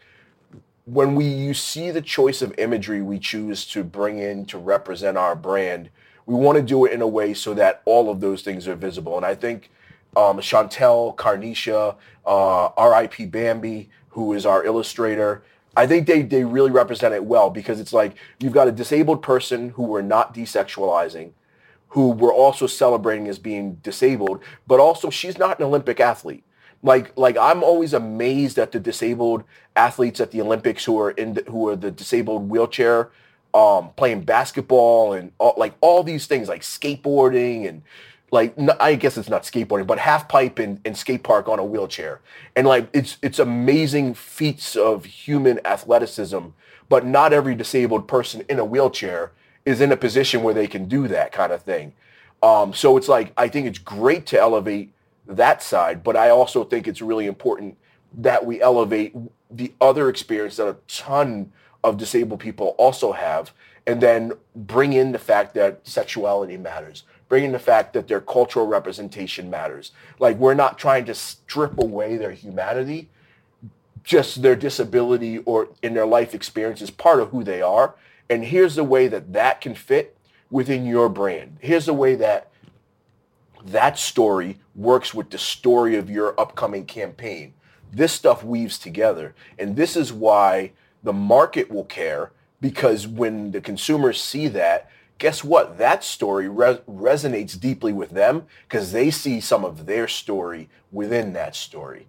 when 0.91 1.15
we 1.15 1.23
you 1.25 1.53
see 1.53 1.89
the 1.89 2.01
choice 2.01 2.41
of 2.41 2.53
imagery 2.57 3.01
we 3.01 3.17
choose 3.17 3.65
to 3.65 3.81
bring 3.81 4.19
in 4.19 4.45
to 4.45 4.57
represent 4.57 5.17
our 5.17 5.37
brand, 5.37 5.89
we 6.25 6.35
want 6.35 6.57
to 6.57 6.61
do 6.61 6.83
it 6.85 6.91
in 6.91 7.01
a 7.01 7.07
way 7.07 7.33
so 7.33 7.53
that 7.53 7.81
all 7.85 8.09
of 8.09 8.19
those 8.19 8.41
things 8.41 8.67
are 8.67 8.75
visible. 8.75 9.15
And 9.15 9.25
I 9.25 9.33
think 9.33 9.71
um, 10.17 10.41
Chantelle, 10.41 11.15
Carnisha, 11.15 11.95
uh, 12.25 12.65
R.I.P. 12.75 13.27
Bambi, 13.27 13.89
who 14.09 14.33
is 14.33 14.45
our 14.45 14.65
illustrator. 14.65 15.43
I 15.77 15.87
think 15.87 16.07
they, 16.07 16.23
they 16.23 16.43
really 16.43 16.71
represent 16.71 17.13
it 17.13 17.23
well 17.23 17.49
because 17.49 17.79
it's 17.79 17.93
like 17.93 18.15
you've 18.39 18.51
got 18.51 18.67
a 18.67 18.73
disabled 18.73 19.21
person 19.21 19.69
who 19.69 19.83
we're 19.83 20.01
not 20.01 20.33
desexualizing, 20.33 21.31
who 21.89 22.09
we're 22.09 22.33
also 22.33 22.67
celebrating 22.67 23.29
as 23.29 23.39
being 23.39 23.75
disabled, 23.75 24.43
but 24.67 24.81
also 24.81 25.09
she's 25.09 25.37
not 25.37 25.57
an 25.57 25.65
Olympic 25.65 26.01
athlete. 26.01 26.43
Like 26.83 27.15
like 27.17 27.37
I'm 27.37 27.63
always 27.63 27.93
amazed 27.93 28.57
at 28.57 28.71
the 28.71 28.79
disabled 28.79 29.43
athletes 29.75 30.19
at 30.19 30.31
the 30.31 30.41
Olympics 30.41 30.85
who 30.85 30.99
are 30.99 31.11
in 31.11 31.35
the, 31.35 31.43
who 31.47 31.67
are 31.67 31.75
the 31.75 31.91
disabled 31.91 32.49
wheelchair 32.49 33.11
um, 33.53 33.89
playing 33.95 34.21
basketball 34.21 35.13
and 35.13 35.31
all, 35.37 35.53
like 35.57 35.73
all 35.81 36.03
these 36.03 36.25
things 36.25 36.47
like 36.47 36.61
skateboarding 36.61 37.67
and 37.67 37.83
like 38.31 38.55
I 38.79 38.95
guess 38.95 39.17
it's 39.17 39.29
not 39.29 39.43
skateboarding, 39.43 39.85
but 39.85 39.99
half 39.99 40.29
pipe 40.29 40.57
and, 40.57 40.79
and 40.85 40.97
skate 40.97 41.23
park 41.23 41.49
on 41.49 41.59
a 41.59 41.65
wheelchair. 41.65 42.21
And 42.55 42.65
like 42.65 42.89
it's 42.93 43.17
it's 43.21 43.39
amazing 43.39 44.13
feats 44.13 44.75
of 44.75 45.05
human 45.05 45.59
athleticism, 45.65 46.47
but 46.87 47.05
not 47.05 47.33
every 47.33 47.55
disabled 47.55 48.07
person 48.07 48.43
in 48.49 48.57
a 48.57 48.65
wheelchair 48.65 49.31
is 49.65 49.81
in 49.81 49.91
a 49.91 49.97
position 49.97 50.43
where 50.43 50.53
they 50.53 50.67
can 50.67 50.85
do 50.85 51.07
that 51.09 51.31
kind 51.31 51.51
of 51.51 51.61
thing. 51.61 51.93
Um, 52.41 52.73
so 52.73 52.97
it's 52.97 53.09
like 53.09 53.33
I 53.37 53.49
think 53.49 53.67
it's 53.67 53.77
great 53.77 54.25
to 54.27 54.39
elevate 54.39 54.93
that 55.37 55.63
side, 55.63 56.03
but 56.03 56.15
I 56.15 56.29
also 56.29 56.63
think 56.63 56.87
it's 56.87 57.01
really 57.01 57.27
important 57.27 57.77
that 58.13 58.45
we 58.45 58.61
elevate 58.61 59.15
the 59.49 59.73
other 59.79 60.09
experience 60.09 60.57
that 60.57 60.67
a 60.67 60.77
ton 60.87 61.51
of 61.83 61.97
disabled 61.97 62.39
people 62.39 62.75
also 62.77 63.11
have, 63.11 63.53
and 63.87 64.01
then 64.01 64.33
bring 64.55 64.93
in 64.93 65.11
the 65.11 65.19
fact 65.19 65.53
that 65.55 65.87
sexuality 65.87 66.57
matters, 66.57 67.03
bring 67.27 67.43
in 67.43 67.51
the 67.51 67.59
fact 67.59 67.93
that 67.93 68.07
their 68.07 68.21
cultural 68.21 68.67
representation 68.67 69.49
matters. 69.49 69.91
Like 70.19 70.37
we're 70.37 70.53
not 70.53 70.77
trying 70.77 71.05
to 71.05 71.15
strip 71.15 71.79
away 71.79 72.17
their 72.17 72.31
humanity, 72.31 73.09
just 74.03 74.41
their 74.41 74.55
disability 74.55 75.39
or 75.39 75.69
in 75.81 75.93
their 75.93 76.05
life 76.05 76.35
experience 76.35 76.81
is 76.81 76.91
part 76.91 77.19
of 77.19 77.29
who 77.29 77.43
they 77.43 77.61
are. 77.61 77.95
And 78.29 78.45
here's 78.45 78.75
the 78.75 78.83
way 78.83 79.07
that 79.07 79.33
that 79.33 79.61
can 79.61 79.75
fit 79.75 80.17
within 80.49 80.85
your 80.85 81.09
brand. 81.09 81.57
Here's 81.61 81.85
the 81.85 81.93
way 81.93 82.15
that 82.15 82.50
that 83.65 83.97
story 83.97 84.59
works 84.75 85.13
with 85.13 85.29
the 85.29 85.37
story 85.37 85.95
of 85.95 86.09
your 86.09 86.39
upcoming 86.39 86.85
campaign. 86.85 87.53
This 87.91 88.13
stuff 88.13 88.43
weaves 88.43 88.77
together. 88.79 89.35
And 89.59 89.75
this 89.75 89.95
is 89.95 90.13
why 90.13 90.71
the 91.03 91.13
market 91.13 91.69
will 91.69 91.85
care 91.85 92.31
because 92.61 93.07
when 93.07 93.51
the 93.51 93.61
consumers 93.61 94.21
see 94.21 94.47
that, 94.49 94.89
guess 95.17 95.43
what? 95.43 95.77
That 95.77 96.03
story 96.03 96.47
res- 96.47 96.77
resonates 96.89 97.59
deeply 97.59 97.91
with 97.91 98.11
them 98.11 98.43
because 98.67 98.91
they 98.91 99.11
see 99.11 99.41
some 99.41 99.65
of 99.65 99.85
their 99.85 100.07
story 100.07 100.69
within 100.91 101.33
that 101.33 101.55
story. 101.55 102.07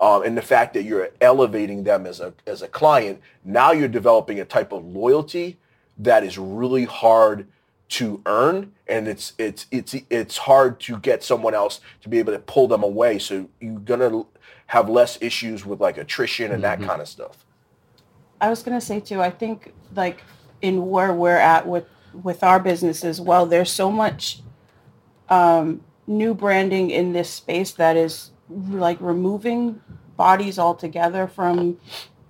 Um, 0.00 0.22
and 0.22 0.36
the 0.36 0.42
fact 0.42 0.74
that 0.74 0.82
you're 0.82 1.10
elevating 1.20 1.84
them 1.84 2.06
as 2.06 2.20
a, 2.20 2.34
as 2.46 2.62
a 2.62 2.68
client, 2.68 3.20
now 3.44 3.72
you're 3.72 3.88
developing 3.88 4.40
a 4.40 4.44
type 4.44 4.72
of 4.72 4.84
loyalty 4.84 5.58
that 5.98 6.24
is 6.24 6.36
really 6.36 6.84
hard 6.84 7.46
to 7.94 8.20
earn 8.26 8.72
and 8.86 9.06
it's 9.06 9.32
it's 9.38 9.66
it's 9.70 9.94
it's 10.10 10.36
hard 10.36 10.80
to 10.80 10.98
get 10.98 11.22
someone 11.22 11.54
else 11.54 11.80
to 12.00 12.08
be 12.08 12.18
able 12.18 12.32
to 12.32 12.38
pull 12.38 12.66
them 12.68 12.82
away 12.82 13.18
so 13.18 13.48
you're 13.60 13.78
gonna 13.80 14.24
have 14.66 14.88
less 14.88 15.18
issues 15.20 15.64
with 15.66 15.80
like 15.80 15.98
attrition 15.98 16.52
and 16.52 16.64
that 16.64 16.80
kind 16.80 17.00
of 17.00 17.08
stuff 17.08 17.44
I 18.44 18.50
was 18.50 18.62
gonna 18.62 18.80
say 18.80 19.00
too. 19.00 19.22
I 19.22 19.30
think 19.30 19.72
like 19.94 20.22
in 20.60 20.90
where 20.90 21.14
we're 21.14 21.38
at 21.38 21.66
with 21.66 21.86
with 22.12 22.42
our 22.42 22.60
business 22.60 23.02
as 23.02 23.20
well. 23.20 23.46
There's 23.46 23.70
so 23.70 23.90
much 23.90 24.42
um, 25.28 25.82
new 26.06 26.34
branding 26.34 26.90
in 26.90 27.14
this 27.14 27.30
space 27.30 27.72
that 27.72 27.96
is 27.96 28.32
like 28.48 28.98
removing 29.00 29.80
bodies 30.18 30.58
altogether 30.58 31.26
from 31.26 31.78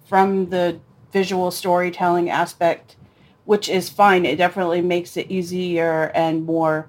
from 0.07 0.51
the 0.51 0.79
visual 1.13 1.51
storytelling 1.51 2.31
aspect, 2.31 2.95
which 3.45 3.69
is 3.69 3.89
fine. 3.89 4.25
It 4.25 4.37
definitely 4.37 4.81
makes 4.81 5.17
it 5.17 5.31
easier 5.31 6.11
and 6.15 6.45
more. 6.45 6.89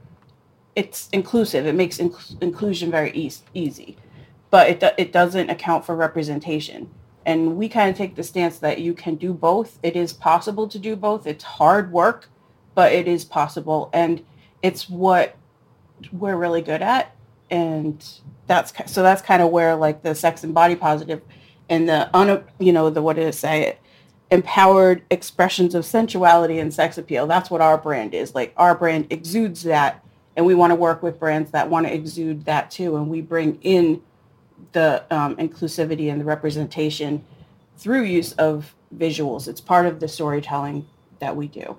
It's 0.75 1.09
inclusive. 1.11 1.65
It 1.65 1.75
makes 1.75 1.97
inc- 1.97 2.41
inclusion 2.41 2.91
very 2.91 3.11
eas 3.11 3.43
easy, 3.53 3.97
but 4.49 4.69
it 4.69 4.79
do- 4.79 4.97
it 4.97 5.11
doesn't 5.11 5.49
account 5.49 5.85
for 5.85 5.95
representation. 5.95 6.89
And 7.25 7.57
we 7.57 7.69
kind 7.69 7.89
of 7.89 7.97
take 7.97 8.15
the 8.15 8.23
stance 8.23 8.59
that 8.59 8.79
you 8.79 8.93
can 8.93 9.15
do 9.15 9.33
both. 9.33 9.79
It 9.81 9.95
is 9.95 10.13
possible 10.13 10.67
to 10.67 10.77
do 10.77 10.95
both. 10.95 11.25
It's 11.25 11.43
hard 11.43 11.91
work, 11.91 12.29
but 12.75 12.91
it 12.91 13.07
is 13.07 13.25
possible, 13.25 13.89
and 13.93 14.23
it's 14.61 14.89
what 14.89 15.35
we're 16.11 16.35
really 16.35 16.61
good 16.61 16.81
at. 16.81 17.15
And 17.49 18.03
that's 18.47 18.73
so 18.91 19.01
that's 19.01 19.21
kind 19.21 19.41
of 19.41 19.49
where 19.49 19.75
like 19.75 20.03
the 20.03 20.13
sex 20.13 20.43
and 20.43 20.53
body 20.53 20.75
positive 20.75 21.21
and 21.69 21.89
the 21.89 22.15
un 22.15 22.43
you 22.59 22.71
know 22.71 22.89
the 22.89 23.01
what 23.01 23.15
did 23.15 23.27
it 23.27 23.33
say 23.33 23.77
empowered 24.31 25.03
expressions 25.11 25.75
of 25.75 25.85
sensuality 25.85 26.59
and 26.59 26.73
sex 26.73 26.97
appeal. 26.97 27.27
That's 27.27 27.49
what 27.49 27.61
our 27.61 27.77
brand 27.77 28.13
is. 28.13 28.33
Like 28.33 28.53
our 28.57 28.75
brand 28.75 29.07
exudes 29.09 29.63
that, 29.63 30.03
and 30.35 30.45
we 30.45 30.55
want 30.55 30.71
to 30.71 30.75
work 30.75 31.03
with 31.03 31.19
brands 31.19 31.51
that 31.51 31.69
want 31.69 31.87
to 31.87 31.93
exude 31.93 32.45
that 32.45 32.71
too. 32.71 32.97
And 32.97 33.09
we 33.09 33.21
bring 33.21 33.59
in 33.61 34.01
the 34.71 35.03
um, 35.11 35.35
inclusivity 35.37 36.11
and 36.11 36.19
the 36.19 36.25
representation 36.25 37.23
through 37.77 38.03
use 38.03 38.31
of 38.33 38.73
visuals. 38.95 39.47
It's 39.47 39.61
part 39.61 39.85
of 39.85 39.99
the 39.99 40.07
storytelling 40.07 40.85
that 41.19 41.35
we 41.35 41.47
do. 41.47 41.77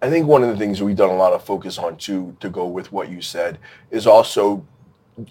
I 0.00 0.10
think 0.10 0.26
one 0.26 0.42
of 0.42 0.48
the 0.48 0.56
things 0.56 0.82
we've 0.82 0.96
done 0.96 1.10
a 1.10 1.16
lot 1.16 1.32
of 1.32 1.44
focus 1.44 1.78
on 1.78 1.96
too, 1.96 2.36
to 2.40 2.48
go 2.48 2.66
with 2.66 2.90
what 2.90 3.08
you 3.08 3.22
said, 3.22 3.58
is 3.90 4.06
also 4.06 4.64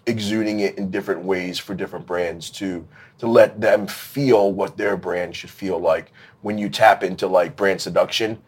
exuding 0.06 0.60
it 0.60 0.78
in 0.78 0.91
different 0.91 1.24
ways 1.24 1.58
for 1.60 1.74
different 1.74 2.06
brands 2.06 2.50
to 2.52 2.88
to 3.20 3.28
let 3.28 3.62
them 3.62 3.86
feel 3.88 4.52
what 4.52 4.78
their 4.78 4.98
brand 4.98 5.36
should 5.36 5.50
feel 5.50 5.80
like. 5.80 6.12
When 6.41 6.58
you 6.58 6.70
tap 6.70 7.04
into 7.04 7.28
like 7.28 7.56
brand 7.56 7.82
seduction, 7.82 8.39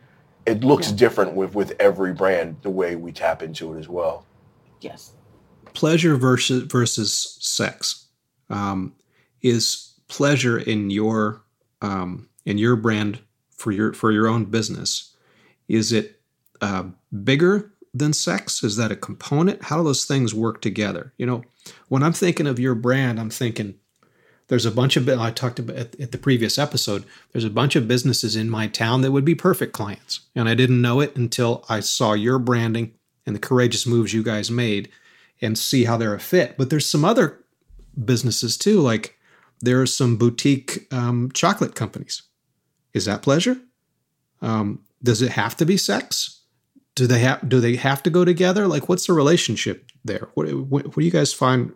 it 0.45 0.63
looks 0.63 0.89
Yeah. 0.89 0.95
different 0.97 1.33
with 1.35 1.55
with 1.55 1.73
every 1.79 2.13
brand 2.13 2.57
the 2.61 2.69
way 2.69 2.95
we 2.95 3.11
tap 3.11 3.41
into 3.43 3.73
it 3.73 3.79
as 3.79 3.87
well. 3.89 4.25
Yes. 4.81 5.13
pleasure 5.73 6.15
versus 6.17 6.63
versus 6.63 7.37
sex 7.41 8.07
um, 8.49 8.93
is 9.41 9.93
pleasure 10.07 10.59
in 10.59 10.89
your 10.91 11.41
um, 11.81 12.29
in 12.45 12.57
your 12.59 12.75
brand 12.75 13.19
for 13.57 13.71
your 13.71 13.93
for 13.93 14.11
your 14.11 14.27
own 14.27 14.45
business 14.45 15.15
is 15.67 15.91
it 15.91 16.19
uh, 16.61 16.83
bigger 17.23 17.72
than 17.93 18.13
sex 18.13 18.63
is 18.63 18.75
that 18.75 18.91
a 18.91 18.95
component 18.95 19.63
how 19.65 19.77
do 19.77 19.83
those 19.83 20.05
things 20.05 20.33
work 20.33 20.61
together 20.61 21.13
you 21.17 21.25
know 21.25 21.43
when 21.89 22.03
i'm 22.03 22.13
thinking 22.13 22.47
of 22.47 22.59
your 22.59 22.75
brand 22.75 23.19
i'm 23.19 23.29
thinking 23.29 23.75
there's 24.47 24.65
a 24.65 24.71
bunch 24.71 24.97
of 24.97 25.07
i 25.07 25.31
talked 25.31 25.59
about 25.59 25.75
at, 25.75 25.99
at 25.99 26.11
the 26.11 26.17
previous 26.17 26.57
episode 26.57 27.03
there's 27.31 27.45
a 27.45 27.49
bunch 27.49 27.75
of 27.75 27.87
businesses 27.87 28.35
in 28.35 28.49
my 28.49 28.67
town 28.67 29.01
that 29.01 29.11
would 29.11 29.25
be 29.25 29.35
perfect 29.35 29.73
clients 29.73 30.21
and 30.35 30.49
i 30.49 30.53
didn't 30.53 30.81
know 30.81 30.99
it 30.99 31.15
until 31.15 31.63
i 31.69 31.79
saw 31.79 32.13
your 32.13 32.39
branding 32.39 32.93
and 33.25 33.35
the 33.35 33.39
courageous 33.39 33.87
moves 33.87 34.13
you 34.13 34.23
guys 34.23 34.51
made 34.51 34.89
and 35.41 35.57
see 35.57 35.83
how 35.85 35.97
they're 35.97 36.13
a 36.13 36.19
fit. 36.19 36.57
But 36.57 36.69
there's 36.69 36.85
some 36.85 37.05
other 37.05 37.43
businesses 38.03 38.57
too, 38.57 38.79
like 38.79 39.17
there 39.59 39.81
are 39.81 39.85
some 39.85 40.17
boutique 40.17 40.87
um, 40.91 41.31
chocolate 41.33 41.75
companies. 41.75 42.23
Is 42.93 43.05
that 43.05 43.21
pleasure? 43.21 43.57
Um, 44.41 44.81
does 45.01 45.21
it 45.21 45.31
have 45.31 45.57
to 45.57 45.65
be 45.65 45.77
sex? 45.77 46.41
Do 46.95 47.07
they 47.07 47.19
have 47.19 47.49
do 47.49 47.59
they 47.59 47.75
have 47.75 48.03
to 48.03 48.09
go 48.09 48.23
together? 48.23 48.67
Like, 48.67 48.87
what's 48.87 49.07
the 49.07 49.13
relationship 49.13 49.91
there? 50.05 50.29
What, 50.35 50.51
what, 50.53 50.85
what 50.85 50.95
do 50.95 51.05
you 51.05 51.11
guys 51.11 51.33
find 51.33 51.71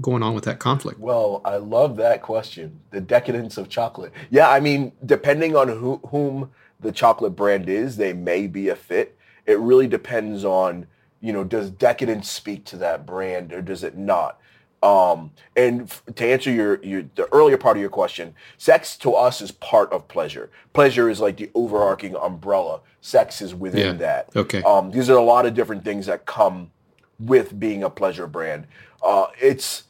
going 0.00 0.22
on 0.22 0.34
with 0.34 0.44
that 0.44 0.60
conflict? 0.60 1.00
Well, 1.00 1.40
I 1.44 1.56
love 1.56 1.96
that 1.96 2.22
question. 2.22 2.80
The 2.90 3.00
decadence 3.00 3.58
of 3.58 3.68
chocolate. 3.68 4.12
Yeah, 4.30 4.48
I 4.48 4.60
mean, 4.60 4.92
depending 5.04 5.56
on 5.56 5.68
who, 5.68 6.00
whom 6.08 6.50
the 6.78 6.92
chocolate 6.92 7.34
brand 7.36 7.68
is, 7.68 7.96
they 7.96 8.12
may 8.12 8.46
be 8.46 8.68
a 8.68 8.76
fit. 8.76 9.18
It 9.46 9.58
really 9.58 9.88
depends 9.88 10.44
on, 10.44 10.86
you 11.20 11.32
know, 11.32 11.44
does 11.44 11.70
decadence 11.70 12.30
speak 12.30 12.64
to 12.66 12.76
that 12.76 13.06
brand 13.06 13.52
or 13.52 13.62
does 13.62 13.82
it 13.82 13.96
not? 13.96 14.39
Um, 14.82 15.32
and 15.56 15.82
f- 15.82 16.02
to 16.14 16.24
answer 16.24 16.50
your, 16.50 16.82
your 16.82 17.02
the 17.14 17.28
earlier 17.34 17.58
part 17.58 17.76
of 17.76 17.80
your 17.82 17.90
question, 17.90 18.34
sex 18.56 18.96
to 18.98 19.12
us 19.12 19.42
is 19.42 19.50
part 19.52 19.92
of 19.92 20.08
pleasure. 20.08 20.50
Pleasure 20.72 21.10
is 21.10 21.20
like 21.20 21.36
the 21.36 21.50
overarching 21.54 22.16
umbrella. 22.16 22.80
Sex 23.02 23.42
is 23.42 23.54
within 23.54 23.86
Yeah. 23.86 23.92
that. 23.94 24.30
Okay. 24.34 24.62
Um, 24.62 24.90
these 24.90 25.10
are 25.10 25.16
a 25.18 25.22
lot 25.22 25.44
of 25.44 25.52
different 25.54 25.84
things 25.84 26.06
that 26.06 26.24
come 26.24 26.70
with 27.18 27.58
being 27.60 27.82
a 27.82 27.90
pleasure 27.90 28.26
brand. 28.26 28.66
Uh, 29.02 29.26
it's 29.38 29.84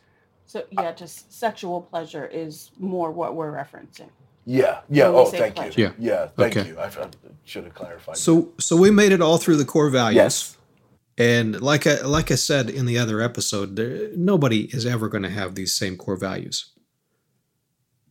So 0.47 0.65
yeah, 0.73 0.91
just 0.93 1.33
sexual 1.33 1.83
pleasure 1.83 2.27
is 2.27 2.73
more 2.81 3.13
what 3.13 3.37
we're 3.37 3.53
referencing. 3.53 4.09
yeah, 4.45 4.81
yeah. 4.91 5.09
When 5.09 5.23
Oh, 5.27 5.27
thank 5.27 5.55
pleasure. 5.55 5.81
you. 5.81 5.93
Yeah. 6.01 6.11
Yeah, 6.13 6.27
thank 6.37 6.57
Okay. 6.57 6.69
you. 6.69 6.79
I, 6.81 6.87
I 6.87 7.07
should 7.45 7.63
have 7.63 7.75
clarified. 7.75 8.17
So 8.17 8.49
so 8.59 8.75
we 8.77 8.91
made 8.91 9.13
it 9.13 9.21
all 9.23 9.39
through 9.39 9.57
the 9.59 9.65
core 9.65 9.89
values. 9.91 10.17
Yes. 10.17 10.57
And 11.21 11.61
like 11.61 11.87
I 11.87 12.01
like 12.01 12.31
I 12.31 12.35
said 12.37 12.71
in 12.71 12.87
the 12.87 12.97
other 12.99 13.21
episode, 13.21 13.77
there, 13.77 14.09
nobody 14.17 14.75
is 14.75 14.87
ever 14.87 15.07
going 15.09 15.23
to 15.23 15.29
have 15.29 15.55
these 15.55 15.75
same 15.75 15.97
core 15.99 16.17
values. 16.17 16.73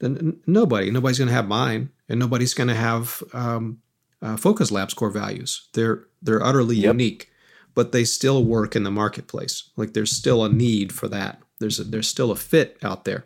N- 0.02 0.18
n- 0.18 0.40
Nobody, 0.46 0.92
nobody's 0.92 1.18
going 1.18 1.28
to 1.28 1.34
have 1.34 1.48
mine, 1.48 1.90
and 2.08 2.20
nobody's 2.20 2.54
going 2.54 2.68
to 2.68 2.76
have 2.76 3.24
um, 3.34 3.80
uh, 4.22 4.38
Focus 4.38 4.72
Labs 4.72 4.94
core 4.94 5.10
values. 5.10 5.70
They're 5.74 6.04
they're 6.22 6.44
utterly 6.46 6.76
Yep. 6.76 6.94
unique, 6.94 7.32
but 7.74 7.92
they 7.94 8.04
still 8.04 8.44
work 8.46 8.76
in 8.76 8.84
the 8.84 8.92
marketplace. 8.92 9.72
Like 9.76 9.94
there's 9.94 10.12
still 10.12 10.46
a 10.46 10.50
need 10.50 10.94
for 10.94 11.08
that. 11.08 11.42
There's 11.60 11.80
a, 11.80 11.84
there's 11.86 12.08
still 12.08 12.30
a 12.32 12.36
fit 12.36 12.78
out 12.84 13.06
there. 13.06 13.26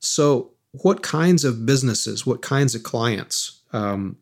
So, 0.00 0.52
what 0.72 1.02
kinds 1.02 1.44
of 1.44 1.66
businesses, 1.66 2.24
what 2.26 2.40
kinds 2.40 2.74
of 2.74 2.82
clients 2.82 3.60
um, 3.74 4.16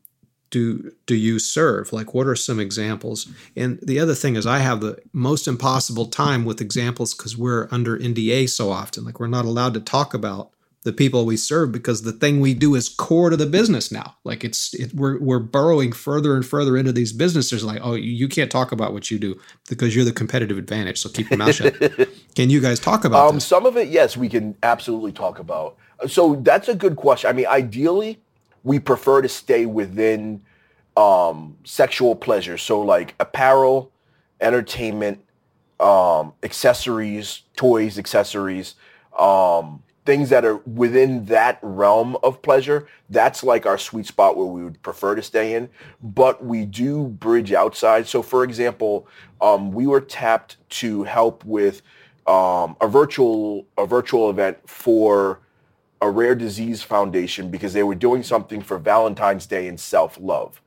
do 0.55 0.93
do 1.07 1.15
you 1.17 1.39
serve? 1.39 1.93
Like, 1.93 2.15
what 2.15 2.27
are 2.27 2.37
some 2.37 2.61
examples? 2.61 3.27
And 3.57 3.79
the 3.83 3.99
other 4.03 4.15
thing 4.15 4.37
is, 4.37 4.47
I 4.47 4.59
have 4.69 4.81
the 4.81 4.99
most 5.13 5.47
impossible 5.49 6.07
time 6.07 6.45
with 6.45 6.61
examples 6.61 7.13
because 7.15 7.37
we're 7.37 7.69
under 7.71 7.99
NDA 7.99 8.49
so 8.49 8.71
often. 8.71 9.05
Like, 9.05 9.19
we're 9.21 9.27
not 9.39 9.45
allowed 9.45 9.75
to 9.75 9.81
talk 9.81 10.15
about 10.15 10.51
the 10.85 10.93
people 10.93 11.25
we 11.25 11.37
serve 11.37 11.73
because 11.73 12.03
the 12.03 12.13
thing 12.13 12.41
we 12.41 12.53
do 12.53 12.75
is 12.75 12.89
core 12.91 13.31
to 13.31 13.37
the 13.39 13.47
business 13.47 13.91
now. 13.91 14.15
Like, 14.23 14.45
it's 14.45 14.75
it, 14.75 14.93
we're 14.95 15.19
we're 15.29 15.39
burrowing 15.57 15.93
further 15.93 16.37
and 16.37 16.45
further 16.47 16.77
into 16.77 16.93
these 16.93 17.13
businesses. 17.13 17.65
Like, 17.65 17.81
oh, 17.83 17.95
you- 17.95 18.13
you 18.13 18.29
can't 18.29 18.51
talk 18.51 18.71
about 18.71 18.93
what 18.93 19.11
you 19.11 19.19
do 19.19 19.41
because 19.69 19.97
you're 19.97 20.05
the 20.05 20.13
competitive 20.13 20.59
advantage. 20.59 20.99
So 21.01 21.09
keep 21.09 21.31
your 21.31 21.39
mouth 21.39 21.55
shut. 21.55 21.75
Can 22.37 22.51
you 22.51 22.61
guys 22.61 22.79
talk 22.81 23.05
about 23.05 23.29
Um, 23.31 23.41
some 23.41 23.65
of 23.67 23.77
it, 23.77 23.89
yes, 23.89 24.17
we 24.17 24.29
can 24.29 24.57
absolutely 24.63 25.13
talk 25.13 25.39
about. 25.39 25.77
So 26.09 26.35
that's 26.49 26.69
a 26.69 26.75
good 26.75 26.97
question. 26.97 27.31
I 27.31 27.33
mean, 27.33 27.47
ideally, 27.47 28.19
we 28.65 28.81
prefer 28.81 29.23
to 29.23 29.29
stay 29.29 29.67
within 29.67 30.43
um, 30.97 31.57
sexual 31.65 32.17
pleasure. 32.17 32.59
So 32.59 32.81
like 32.81 33.15
apparel, 33.21 33.93
entertainment, 34.41 35.25
um, 35.79 36.33
accessories, 36.43 37.43
toys, 37.57 37.99
accessories, 37.99 38.75
um, 39.19 39.83
things 40.07 40.29
that 40.31 40.45
are 40.45 40.57
within 40.59 41.27
that 41.27 41.59
realm 41.63 42.17
of 42.23 42.43
pleasure. 42.43 42.87
That's 43.11 43.43
like 43.43 43.67
our 43.67 43.79
sweet 43.79 44.07
spot 44.07 44.37
where 44.37 44.47
we 44.47 44.63
would 44.65 44.83
prefer 44.83 45.15
to 45.15 45.23
stay 45.23 45.55
in. 45.55 45.69
But 46.03 46.45
we 46.45 46.65
do 46.65 47.09
bridge 47.09 47.53
outside. 47.53 48.07
So 48.07 48.23
for 48.23 48.45
example, 48.45 49.07
um, 49.41 49.73
we 49.73 49.87
were 49.87 50.01
tapped 50.01 50.57
to 50.71 51.05
help 51.05 51.45
with 51.45 51.83
um, 52.27 52.77
a 52.81 52.89
virtual 52.89 53.67
a 53.77 53.87
virtual 53.87 54.31
event 54.31 54.59
for 54.67 55.41
a 56.05 56.11
rare 56.11 56.35
disease 56.35 56.83
foundation 56.83 57.51
because 57.51 57.73
they 57.73 57.83
were 57.83 57.95
doing 57.95 58.23
something 58.23 58.61
for 58.61 58.79
Valentine's 58.79 59.47
Day 59.47 59.69
and 59.69 59.81
self-love. 59.81 60.61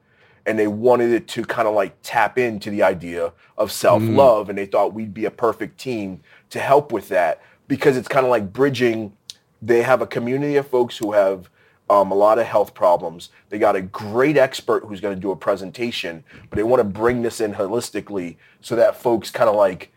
And 0.47 0.58
they 0.58 0.67
wanted 0.67 1.12
it 1.12 1.28
to 1.30 1.45
kind 1.45 1.67
of 1.67 1.76
like 1.76 1.95
tap 2.02 2.39
into 2.39 2.71
the 2.71 2.82
idea 2.82 3.34
of 3.56 3.71
self-love. 3.71 4.50
And 4.50 4.58
they 4.58 4.65
thought 4.65 4.95
we'd 4.95 5.13
be 5.13 5.26
a 5.26 5.32
perfect 5.32 5.78
team 5.78 6.21
to 6.50 6.60
help 6.60 6.91
with 6.91 7.10
that 7.10 7.41
because 7.67 7.97
it's 7.97 8.08
kind 8.08 8.26
of 8.26 8.32
like 8.32 8.52
bridging. 8.52 9.13
They 9.62 9.84
have 9.84 10.02
a 10.02 10.08
community 10.08 10.56
of 10.56 10.67
folks 10.67 10.97
who 10.97 11.12
have 11.12 11.50
um, 11.88 12.12
a 12.12 12.15
lot 12.15 12.39
of 12.39 12.47
health 12.47 12.73
problems. 12.73 13.30
They 13.50 13.60
got 13.60 13.76
a 13.76 13.82
great 13.82 14.38
expert 14.38 14.86
who's 14.86 15.02
going 15.02 15.15
to 15.15 15.21
do 15.21 15.32
a 15.32 15.36
presentation, 15.36 16.23
but 16.50 16.56
they 16.56 16.63
want 16.63 16.80
to 16.80 16.84
bring 16.84 17.21
this 17.21 17.39
in 17.41 17.54
holistically 17.54 18.38
so 18.62 18.76
that 18.76 18.95
folks 18.95 19.30
kind 19.30 19.50
of 19.50 19.56
like 19.56 19.91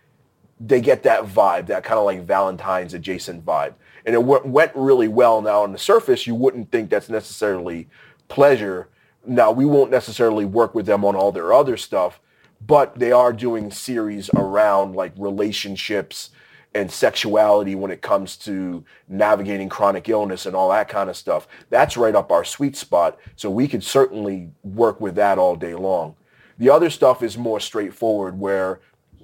they 0.61 0.83
get 0.83 1.03
that 1.05 1.24
vibe, 1.24 1.66
that 1.68 1.83
kind 1.83 1.98
of 1.98 2.05
like 2.05 2.26
Valentine's 2.26 2.92
adjacent 2.92 3.46
vibe. 3.46 3.72
And 4.06 4.14
it 4.14 4.22
went 4.22 4.72
really 4.74 5.08
well. 5.08 5.42
Now 5.42 5.62
on 5.62 5.72
the 5.72 5.78
surface, 5.78 6.26
you 6.26 6.34
wouldn't 6.34 6.70
think 6.70 6.90
that's 6.90 7.08
necessarily 7.08 7.88
pleasure. 8.28 8.88
Now 9.26 9.50
we 9.50 9.64
won't 9.64 9.90
necessarily 9.90 10.44
work 10.44 10.74
with 10.74 10.86
them 10.86 11.04
on 11.04 11.16
all 11.16 11.32
their 11.32 11.52
other 11.52 11.76
stuff, 11.76 12.20
but 12.66 12.98
they 12.98 13.12
are 13.12 13.32
doing 13.32 13.70
series 13.70 14.30
around 14.30 14.94
like 14.94 15.12
relationships 15.16 16.30
and 16.74 16.90
sexuality 16.90 17.74
when 17.74 17.90
it 17.90 18.00
comes 18.00 18.36
to 18.36 18.84
navigating 19.08 19.68
chronic 19.68 20.08
illness 20.08 20.46
and 20.46 20.54
all 20.54 20.70
that 20.70 20.88
kind 20.88 21.10
of 21.10 21.16
stuff. 21.16 21.48
That's 21.68 21.96
right 21.96 22.14
up 22.14 22.30
our 22.30 22.44
sweet 22.44 22.76
spot. 22.76 23.18
So 23.34 23.50
we 23.50 23.66
could 23.66 23.82
certainly 23.82 24.50
work 24.62 25.00
with 25.00 25.16
that 25.16 25.36
all 25.36 25.56
day 25.56 25.74
long. 25.74 26.14
The 26.58 26.70
other 26.70 26.90
stuff 26.90 27.22
is 27.22 27.36
more 27.36 27.58
straightforward 27.58 28.38
where 28.38 28.80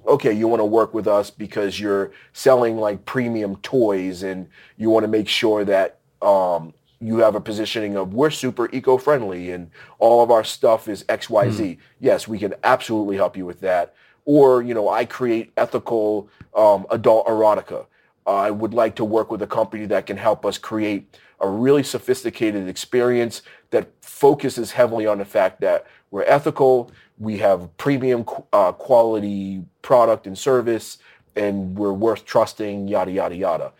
okay, 0.07 0.31
you 0.31 0.47
want 0.47 0.61
to 0.61 0.65
work 0.65 0.93
with 0.93 1.07
us 1.07 1.29
because 1.29 1.79
you're 1.79 2.11
selling 2.33 2.77
like 2.77 3.05
premium 3.05 3.57
toys 3.57 4.23
and 4.23 4.47
you 4.77 4.89
want 4.89 5.03
to 5.03 5.07
make 5.07 5.27
sure 5.27 5.65
that 5.65 5.99
um, 6.21 6.73
you 6.99 7.17
have 7.17 7.35
a 7.35 7.41
positioning 7.41 7.95
of 7.95 8.13
we're 8.13 8.29
super 8.29 8.69
eco-friendly 8.71 9.51
and 9.51 9.69
all 9.99 10.23
of 10.23 10.31
our 10.31 10.43
stuff 10.43 10.87
is 10.87 11.03
XYZ. 11.05 11.77
Yes, 11.99 12.27
we 12.27 12.39
can 12.39 12.53
absolutely 12.63 13.17
help 13.17 13.37
you 13.37 13.45
with 13.45 13.59
that. 13.61 13.93
Or, 14.25 14.61
you 14.61 14.73
know, 14.73 14.89
I 14.89 15.05
create 15.05 15.51
ethical 15.57 16.29
um, 16.55 16.85
adult 16.89 17.27
erotica. 17.27 17.85
I 18.25 18.51
would 18.51 18.73
like 18.73 18.95
to 18.95 19.05
work 19.05 19.31
with 19.31 19.41
a 19.41 19.47
company 19.47 19.85
that 19.85 20.05
can 20.05 20.17
help 20.17 20.45
us 20.45 20.57
create 20.57 21.17
a 21.39 21.47
really 21.47 21.83
sophisticated 21.83 22.67
experience 22.67 23.41
that 23.69 23.89
focuses 24.01 24.71
heavily 24.71 25.05
on 25.05 25.19
the 25.19 25.25
fact 25.25 25.61
that 25.61 25.85
we're 26.11 26.23
ethical, 26.23 26.91
we 27.19 27.37
have 27.37 27.75
premium 27.77 28.25
uh, 28.53 28.71
quality 28.71 29.63
product 29.81 30.27
and 30.27 30.37
service, 30.37 30.97
and 31.35 31.77
we're 31.77 31.93
worth 31.93 32.25
trusting, 32.25 32.87
yada, 32.87 33.11
yada, 33.11 33.35
yada. 33.35 33.73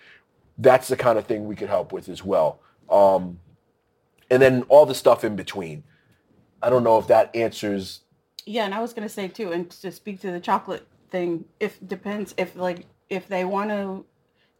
That's 0.57 0.87
the 0.87 0.97
kind 0.97 1.17
of 1.19 1.25
thing 1.25 1.45
we 1.45 1.55
could 1.55 1.69
help 1.69 1.91
with 1.91 2.09
as 2.09 2.23
well. 2.23 2.59
Um, 2.89 3.39
and 4.29 4.41
then 4.41 4.63
all 4.69 4.85
the 4.85 4.95
stuff 4.95 5.23
in 5.23 5.35
between. 5.35 5.83
I 6.61 6.69
don't 6.69 6.83
know 6.83 6.97
if 6.97 7.07
that 7.07 7.35
answers. 7.35 8.01
Yeah, 8.45 8.65
and 8.65 8.73
I 8.73 8.81
was 8.81 8.93
gonna 8.93 9.09
say 9.09 9.27
too, 9.27 9.51
and 9.51 9.69
to 9.69 9.91
speak 9.91 10.19
to 10.21 10.31
the 10.31 10.39
chocolate 10.39 10.87
thing, 11.11 11.45
if 11.59 11.77
depends 11.85 12.33
if 12.37 12.55
like 12.55 12.85
if 13.09 13.27
they 13.27 13.45
want 13.45 13.69
to 13.69 14.05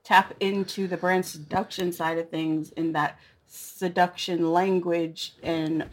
tap 0.03 0.33
into 0.39 0.87
the 0.87 0.97
brand 0.97 1.25
seduction 1.25 1.91
side 1.91 2.17
of 2.17 2.29
things 2.29 2.71
in 2.71 2.93
that 2.93 3.19
seduction 3.47 4.53
language 4.53 5.33
and 5.43 5.85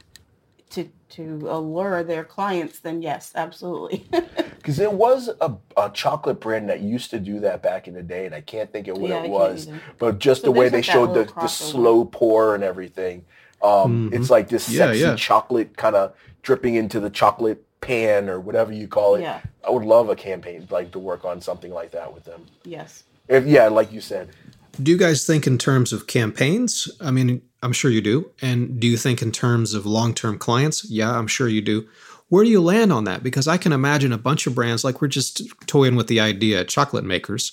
to 0.74 0.88
to 1.10 1.46
allure 1.48 2.02
their 2.02 2.24
clients, 2.24 2.80
then 2.80 3.02
yes, 3.02 3.32
absolutely. 3.34 4.06
Because 4.64 4.78
there 4.78 4.88
was 4.90 5.28
a, 5.42 5.54
a 5.76 5.90
chocolate 5.90 6.40
brand 6.40 6.70
that 6.70 6.80
used 6.80 7.10
to 7.10 7.20
do 7.20 7.38
that 7.40 7.62
back 7.62 7.86
in 7.86 7.92
the 7.92 8.02
day, 8.02 8.24
and 8.24 8.34
I 8.34 8.40
can't 8.40 8.72
think 8.72 8.88
of 8.88 8.96
what 8.96 9.10
Yeah, 9.10 9.24
it 9.24 9.30
was. 9.30 9.68
But 9.98 10.18
just 10.18 10.40
So 10.40 10.46
the 10.46 10.52
way 10.52 10.70
there's 10.70 10.86
they 10.86 10.92
like 10.92 11.06
showed 11.06 11.12
the, 11.14 11.30
the 11.38 11.48
slow 11.48 12.06
pour 12.06 12.54
and 12.54 12.64
everything. 12.64 13.26
Um, 13.62 14.08
It's 14.10 14.30
like 14.30 14.48
this 14.48 14.70
Yeah, 14.70 14.86
sexy 14.86 15.00
yeah. 15.00 15.16
chocolate 15.16 15.76
kind 15.76 15.94
of 15.94 16.14
dripping 16.40 16.76
into 16.76 16.98
the 16.98 17.10
chocolate 17.10 17.62
pan 17.82 18.30
or 18.30 18.40
whatever 18.40 18.72
you 18.72 18.88
call 18.88 19.16
it. 19.16 19.20
Yeah. 19.20 19.40
I 19.66 19.70
would 19.70 19.84
love 19.84 20.08
a 20.08 20.16
campaign 20.16 20.66
like 20.70 20.92
to 20.92 20.98
work 20.98 21.26
on 21.26 21.42
something 21.42 21.70
like 21.70 21.90
that 21.90 22.14
with 22.14 22.24
them. 22.24 22.46
yes. 22.64 23.04
If, 23.28 23.46
yeah, 23.46 23.68
like 23.68 23.92
you 23.92 24.00
said. 24.00 24.30
Do 24.82 24.90
you 24.90 24.96
guys 24.98 25.26
think 25.26 25.46
in 25.46 25.58
terms 25.58 25.92
of 25.92 26.06
campaigns? 26.06 26.90
I 27.02 27.10
mean, 27.10 27.42
I'm 27.64 27.72
sure 27.72 27.90
you 27.90 28.02
do. 28.02 28.30
And 28.42 28.78
do 28.78 28.86
you 28.86 28.98
think 28.98 29.22
in 29.22 29.32
terms 29.32 29.72
of 29.72 29.86
long 29.86 30.12
term 30.12 30.38
clients? 30.38 30.84
Yeah, 30.84 31.16
I'm 31.16 31.26
sure 31.26 31.48
you 31.48 31.62
do. 31.62 31.88
Where 32.28 32.44
do 32.44 32.50
you 32.50 32.60
land 32.60 32.92
on 32.92 33.04
that? 33.04 33.22
Because 33.22 33.48
I 33.48 33.56
can 33.56 33.72
imagine 33.72 34.12
a 34.12 34.18
bunch 34.18 34.46
of 34.46 34.54
brands, 34.54 34.84
like 34.84 35.00
we're 35.00 35.08
just 35.08 35.42
toying 35.66 35.96
with 35.96 36.06
the 36.06 36.20
idea, 36.20 36.64
chocolate 36.64 37.04
makers, 37.04 37.52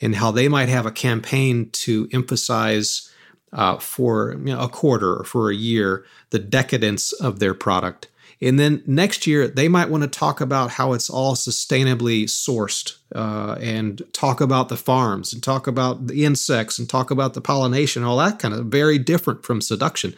and 0.00 0.16
how 0.16 0.32
they 0.32 0.48
might 0.48 0.68
have 0.68 0.84
a 0.84 0.90
campaign 0.90 1.70
to 1.70 2.08
emphasize 2.12 3.08
uh, 3.52 3.78
for 3.78 4.32
you 4.32 4.54
know, 4.54 4.60
a 4.60 4.68
quarter 4.68 5.14
or 5.14 5.24
for 5.24 5.50
a 5.50 5.54
year 5.54 6.04
the 6.30 6.38
decadence 6.40 7.12
of 7.12 7.38
their 7.38 7.54
product. 7.54 8.08
And 8.42 8.58
then 8.58 8.82
next 8.86 9.26
year, 9.26 9.46
they 9.46 9.68
might 9.68 9.88
want 9.88 10.02
to 10.02 10.08
talk 10.08 10.40
about 10.40 10.70
how 10.70 10.94
it's 10.94 11.08
all 11.08 11.36
sustainably 11.36 12.24
sourced 12.24 12.96
uh, 13.14 13.56
and 13.60 14.02
talk 14.12 14.40
about 14.40 14.68
the 14.68 14.76
farms 14.76 15.32
and 15.32 15.40
talk 15.40 15.68
about 15.68 16.08
the 16.08 16.24
insects 16.24 16.78
and 16.78 16.90
talk 16.90 17.12
about 17.12 17.34
the 17.34 17.40
pollination, 17.40 18.02
all 18.02 18.16
that 18.18 18.40
kind 18.40 18.52
of 18.52 18.66
very 18.66 18.98
different 18.98 19.46
from 19.46 19.60
seduction. 19.60 20.14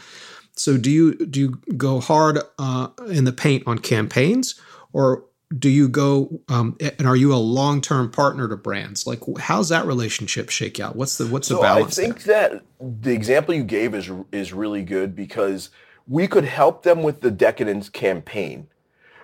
So 0.57 0.79
do 0.79 0.91
you 0.91 1.15
do 1.27 1.41
you 1.41 1.49
go 1.77 2.01
hard 2.01 2.39
uh, 2.59 2.89
in 3.09 3.25
the 3.25 3.33
paint 3.33 3.65
on 3.67 3.79
campaigns, 3.79 4.59
or 4.93 5.25
do 5.59 5.69
you 5.69 5.89
go 5.89 6.41
um, 6.49 6.77
and 6.81 7.07
are 7.07 7.17
you 7.17 7.35
a 7.35 7.37
long 7.37 7.81
term 7.81 8.11
partner 8.11 8.49
to 8.49 8.57
brands? 8.57 9.07
Like, 9.07 9.21
how's 9.39 9.69
that 9.69 9.85
relationship 9.85 10.49
shake 10.49 10.81
out? 10.81 10.97
What's 10.97 11.19
the 11.19 11.27
what's 11.27 11.49
the 11.49 11.57
So 11.57 11.63
balance? 11.63 11.99
I 11.99 12.03
think 12.03 12.23
there? 12.23 12.51
that 12.51 12.63
the 12.81 13.13
example 13.13 13.55
you 13.55 13.65
gave 13.65 13.95
is 13.95 14.11
is 14.33 14.53
really 14.53 14.83
good 14.83 15.15
because 15.15 15.71
we 16.07 16.27
could 16.27 16.45
help 16.45 16.83
them 16.83 17.03
with 17.03 17.21
the 17.21 17.31
decadence 17.31 17.89
campaign, 17.89 18.69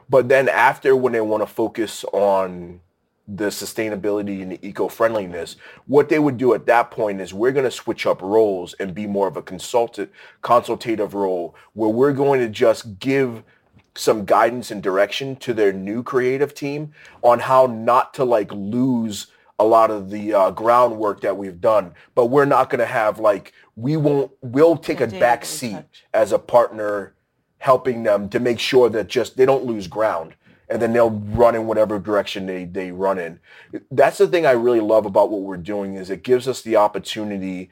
but 0.08 0.28
then 0.28 0.48
after 0.48 0.96
when 0.96 1.12
they 1.12 1.20
want 1.20 1.42
to 1.42 1.46
focus 1.46 2.04
on 2.12 2.80
the 3.28 3.46
sustainability 3.46 4.42
and 4.42 4.52
the 4.52 4.66
eco-friendliness, 4.66 5.56
what 5.86 6.08
they 6.08 6.18
would 6.18 6.36
do 6.36 6.52
at 6.52 6.66
that 6.66 6.90
point 6.90 7.20
is 7.20 7.32
we're 7.32 7.52
going 7.52 7.64
to 7.64 7.70
switch 7.70 8.06
up 8.06 8.20
roles 8.20 8.74
and 8.74 8.94
be 8.94 9.06
more 9.06 9.28
of 9.28 9.36
a 9.36 9.42
consultant 9.42 10.10
consultative 10.42 11.14
role 11.14 11.54
where 11.74 11.90
we're 11.90 12.12
going 12.12 12.40
to 12.40 12.48
just 12.48 12.98
give 12.98 13.44
some 13.94 14.24
guidance 14.24 14.70
and 14.70 14.82
direction 14.82 15.36
to 15.36 15.52
their 15.52 15.72
new 15.72 16.02
creative 16.02 16.54
team 16.54 16.92
on 17.22 17.38
how 17.38 17.66
not 17.66 18.14
to 18.14 18.24
like 18.24 18.50
lose 18.52 19.28
a 19.60 19.64
lot 19.64 19.90
of 19.90 20.08
the 20.08 20.32
uh, 20.32 20.50
groundwork 20.50 21.20
that 21.20 21.36
we've 21.36 21.60
done 21.60 21.92
but 22.14 22.26
we're 22.26 22.46
not 22.46 22.70
going 22.70 22.78
to 22.78 22.86
have 22.86 23.18
like 23.18 23.52
we 23.76 23.96
won't 23.96 24.32
we'll 24.40 24.76
take 24.76 25.00
a 25.00 25.06
back 25.06 25.44
seat 25.44 25.74
touch. 25.74 26.04
as 26.14 26.32
a 26.32 26.38
partner 26.38 27.14
helping 27.58 28.02
them 28.02 28.28
to 28.30 28.40
make 28.40 28.58
sure 28.58 28.88
that 28.88 29.06
just 29.06 29.36
they 29.36 29.44
don't 29.44 29.66
lose 29.66 29.86
ground 29.86 30.34
and 30.70 30.80
then 30.80 30.92
they'll 30.94 31.10
run 31.10 31.54
in 31.54 31.66
whatever 31.66 31.98
direction 31.98 32.46
they, 32.46 32.64
they 32.64 32.90
run 32.90 33.18
in 33.18 33.38
that's 33.90 34.16
the 34.16 34.26
thing 34.26 34.46
i 34.46 34.50
really 34.50 34.80
love 34.80 35.04
about 35.04 35.30
what 35.30 35.42
we're 35.42 35.58
doing 35.58 35.94
is 35.94 36.08
it 36.08 36.22
gives 36.22 36.48
us 36.48 36.62
the 36.62 36.76
opportunity 36.76 37.68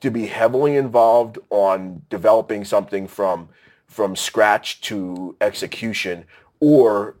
to 0.00 0.10
be 0.10 0.26
heavily 0.26 0.74
involved 0.76 1.38
on 1.50 2.02
developing 2.08 2.64
something 2.64 3.06
from 3.06 3.48
from 3.86 4.16
scratch 4.16 4.80
to 4.80 5.36
execution 5.42 6.24
or 6.60 7.16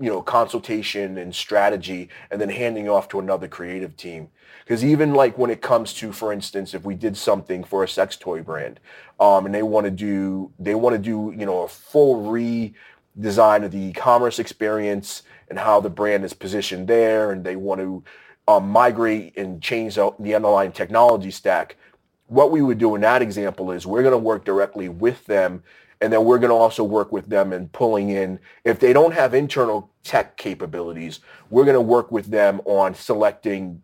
you 0.00 0.10
know 0.10 0.22
consultation 0.22 1.18
and 1.18 1.34
strategy 1.34 2.08
and 2.30 2.40
then 2.40 2.48
handing 2.48 2.88
off 2.88 3.08
to 3.08 3.18
another 3.18 3.48
creative 3.48 3.96
team. 3.96 4.28
Because 4.64 4.84
even 4.84 5.14
like 5.14 5.38
when 5.38 5.50
it 5.50 5.62
comes 5.62 5.92
to 5.94 6.12
for 6.12 6.32
instance 6.32 6.74
if 6.74 6.84
we 6.84 6.94
did 6.94 7.16
something 7.16 7.64
for 7.64 7.82
a 7.82 7.88
sex 7.88 8.16
toy 8.16 8.42
brand 8.42 8.80
um, 9.20 9.46
and 9.46 9.54
they 9.54 9.62
want 9.62 9.84
to 9.84 9.90
do 9.90 10.52
they 10.58 10.74
want 10.74 10.94
to 10.94 10.98
do 10.98 11.34
you 11.36 11.46
know 11.46 11.62
a 11.62 11.68
full 11.68 12.24
redesign 12.24 13.64
of 13.64 13.70
the 13.70 13.78
e-commerce 13.78 14.38
experience 14.38 15.22
and 15.48 15.58
how 15.58 15.80
the 15.80 15.90
brand 15.90 16.24
is 16.24 16.34
positioned 16.34 16.86
there 16.88 17.32
and 17.32 17.44
they 17.44 17.56
want 17.56 17.80
to 17.80 18.02
um, 18.46 18.68
migrate 18.68 19.36
and 19.36 19.62
change 19.62 19.94
the 19.94 20.10
the 20.18 20.34
underlying 20.34 20.72
technology 20.72 21.30
stack 21.30 21.76
what 22.28 22.50
we 22.50 22.60
would 22.62 22.78
do 22.78 22.94
in 22.94 23.00
that 23.00 23.22
example 23.22 23.70
is 23.72 23.86
we're 23.86 24.02
going 24.02 24.12
to 24.12 24.18
work 24.18 24.44
directly 24.44 24.88
with 24.88 25.24
them 25.26 25.62
and 26.00 26.12
then 26.12 26.24
we're 26.24 26.38
going 26.38 26.50
to 26.50 26.56
also 26.56 26.84
work 26.84 27.12
with 27.12 27.28
them 27.28 27.52
in 27.52 27.68
pulling 27.68 28.10
in 28.10 28.38
if 28.64 28.78
they 28.78 28.92
don't 28.92 29.12
have 29.12 29.34
internal 29.34 29.90
tech 30.04 30.36
capabilities 30.36 31.20
we're 31.50 31.64
going 31.64 31.74
to 31.74 31.80
work 31.80 32.10
with 32.10 32.26
them 32.26 32.60
on 32.64 32.94
selecting 32.94 33.82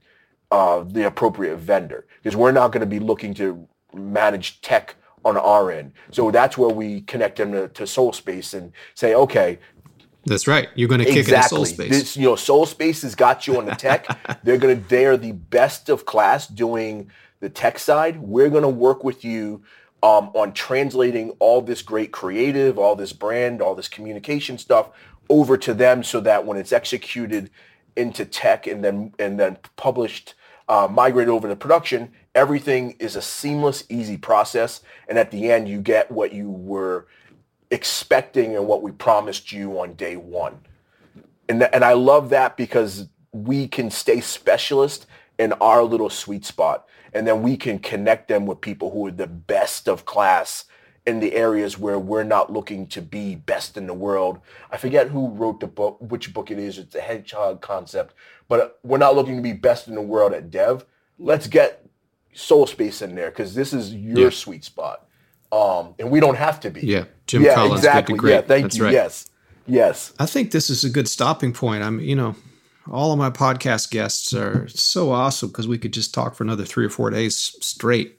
uh, 0.51 0.85
the 0.87 1.07
appropriate 1.07 1.57
vendor 1.57 2.07
because 2.23 2.37
we're 2.37 2.53
not 2.53 2.73
going 2.73 2.81
to 2.81 2.87
be 2.87 3.01
looking 3.01 3.35
to 3.35 3.67
manage 3.93 4.61
tech 4.61 4.97
on 5.25 5.37
our 5.37 5.71
end 5.71 5.93
so 6.11 6.31
that's 6.31 6.59
where 6.59 6.71
we 6.71 7.01
connect 7.03 7.39
them 7.39 7.53
to, 7.53 7.69
to 7.69 7.85
Solspace 7.85 8.55
and 8.55 8.73
say 8.95 9.15
okay 9.15 9.59
That's 10.27 10.47
right. 10.47 10.69
You're 10.75 10.89
going 10.89 11.01
to 11.01 11.07
kick 11.07 11.17
exactly. 11.17 11.61
it 11.61 11.71
in 11.71 11.77
Solspace. 11.77 11.89
This, 11.91 12.17
you 12.17 12.25
know, 12.25 12.35
Solspace 12.35 13.03
has 13.03 13.15
got 13.15 13.47
you 13.47 13.59
on 13.59 13.67
the 13.67 13.75
tech. 13.75 14.07
they're 14.43 14.57
gonna 14.57 14.77
they're 14.89 15.19
the 15.19 15.33
best 15.33 15.91
of 15.91 16.07
class 16.07 16.47
doing 16.47 17.11
the 17.41 17.51
tech 17.51 17.79
side. 17.79 18.19
We're 18.21 18.49
gonna 18.49 18.71
work 18.71 19.05
with 19.05 19.23
you 19.23 19.63
um, 20.05 20.31
on 20.35 20.53
translating 20.53 21.31
all 21.39 21.63
this 21.63 21.81
great 21.81 22.13
creative, 22.13 22.79
all 22.79 22.95
this 22.95 23.15
brand, 23.15 23.63
all 23.63 23.75
this 23.75 23.89
communication 23.89 24.59
stuff 24.59 24.91
over 25.31 25.57
to 25.57 25.73
them, 25.73 26.05
so 26.05 26.21
that 26.21 26.45
when 26.45 26.59
it's 26.59 26.73
executed 26.73 27.49
into 27.97 28.27
tech 28.27 28.67
and 28.67 28.85
then 28.85 29.15
and 29.19 29.41
then 29.41 29.57
published, 29.77 30.35
uh, 30.69 30.87
migrated 30.91 31.31
over 31.31 31.49
to 31.49 31.57
production, 31.57 32.13
everything 32.35 32.95
is 32.99 33.17
a 33.17 33.23
seamless, 33.23 33.85
easy 33.89 34.19
process. 34.19 34.83
And 35.09 35.17
at 35.19 35.31
the 35.31 35.51
end, 35.51 35.71
you 35.71 35.81
get 35.81 36.11
what 36.11 36.35
you 36.35 36.51
were 36.51 37.07
expecting 37.71 38.55
and 38.55 38.67
what 38.67 38.83
we 38.83 38.93
promised 38.93 39.53
you 39.53 39.81
on 39.81 39.95
day 39.95 40.17
one. 40.17 40.59
And, 41.49 41.61
th- 41.61 41.71
and 41.73 41.83
I 41.83 41.95
love 41.95 42.29
that 42.29 42.59
because 42.59 43.09
we 43.33 43.69
can 43.69 43.91
stay 43.91 44.21
specialist 44.21 45.07
in 45.39 45.53
our 45.55 45.83
little 45.83 46.11
sweet 46.11 46.45
spot. 46.45 46.87
And 47.13 47.27
then 47.27 47.43
we 47.43 47.57
can 47.57 47.79
connect 47.79 48.29
them 48.29 48.47
with 48.47 48.61
people 48.61 48.91
who 48.91 49.07
are 49.07 49.11
the 49.13 49.27
best 49.27 49.89
of 49.89 50.05
class 50.05 50.65
in 51.07 51.21
the 51.21 51.35
areas 51.35 51.79
where 51.79 51.99
we're 51.99 52.25
not 52.25 52.53
looking 52.53 52.87
to 52.89 53.03
be 53.03 53.35
best 53.35 53.77
in 53.77 53.87
the 53.87 53.95
world. 53.95 54.41
I 54.71 54.77
forget 54.79 55.09
who 55.09 55.29
wrote 55.29 55.61
the 55.61 55.67
book, 55.67 55.99
which 56.01 56.33
book 56.33 56.51
it 56.51 56.59
is. 56.59 56.79
It's 56.79 56.95
a 56.95 57.01
hedgehog 57.01 57.61
concept, 57.61 58.15
but 58.49 58.79
we're 58.83 58.99
not 58.99 59.15
looking 59.15 59.37
to 59.37 59.43
be 59.43 59.53
best 59.53 59.87
in 59.87 59.95
the 59.95 60.01
world 60.03 60.33
at 60.33 60.51
dev. 60.51 60.87
Let's 61.19 61.47
get 61.47 61.85
Solspace 62.35 63.03
in 63.03 63.15
there 63.15 63.31
because 63.31 63.55
this 63.55 63.73
is 63.73 63.95
your 63.95 64.25
Yeah. 64.25 64.31
sweet 64.31 64.65
spot. 64.65 65.07
Um, 65.53 65.95
and 66.01 66.11
we 66.11 66.19
don't 66.21 66.37
have 66.37 66.59
to 66.61 66.71
be. 66.71 66.81
yeah. 66.81 67.05
Jim 67.27 67.43
yeah, 67.43 67.55
Collins, 67.55 67.81
exactly. 67.81 68.15
good 68.15 68.17
to 68.17 68.21
great. 68.21 68.33
Yeah, 68.33 68.41
thank 68.41 68.63
That's 68.65 68.77
you. 68.79 68.85
right. 68.85 68.93
Yes. 68.93 69.27
Yes. 69.67 70.13
I 70.19 70.27
think 70.27 70.51
this 70.51 70.69
is 70.69 70.85
a 70.85 70.91
good 70.91 71.09
stopping 71.09 71.53
point. 71.53 71.85
I'm, 71.85 72.01
you 72.01 72.17
know, 72.17 72.35
all 72.91 73.13
of 73.13 73.19
my 73.19 73.31
podcast 73.31 73.91
guests 73.91 74.35
are 74.35 74.69
so 74.69 75.11
awesome 75.11 75.49
because 75.49 75.69
we 75.69 75.79
could 75.79 75.93
just 75.93 76.13
talk 76.13 76.35
for 76.35 76.45
another 76.45 76.65
three 76.65 76.85
or 76.85 76.91
four 76.91 77.11
days 77.11 77.57
straight. 77.61 78.19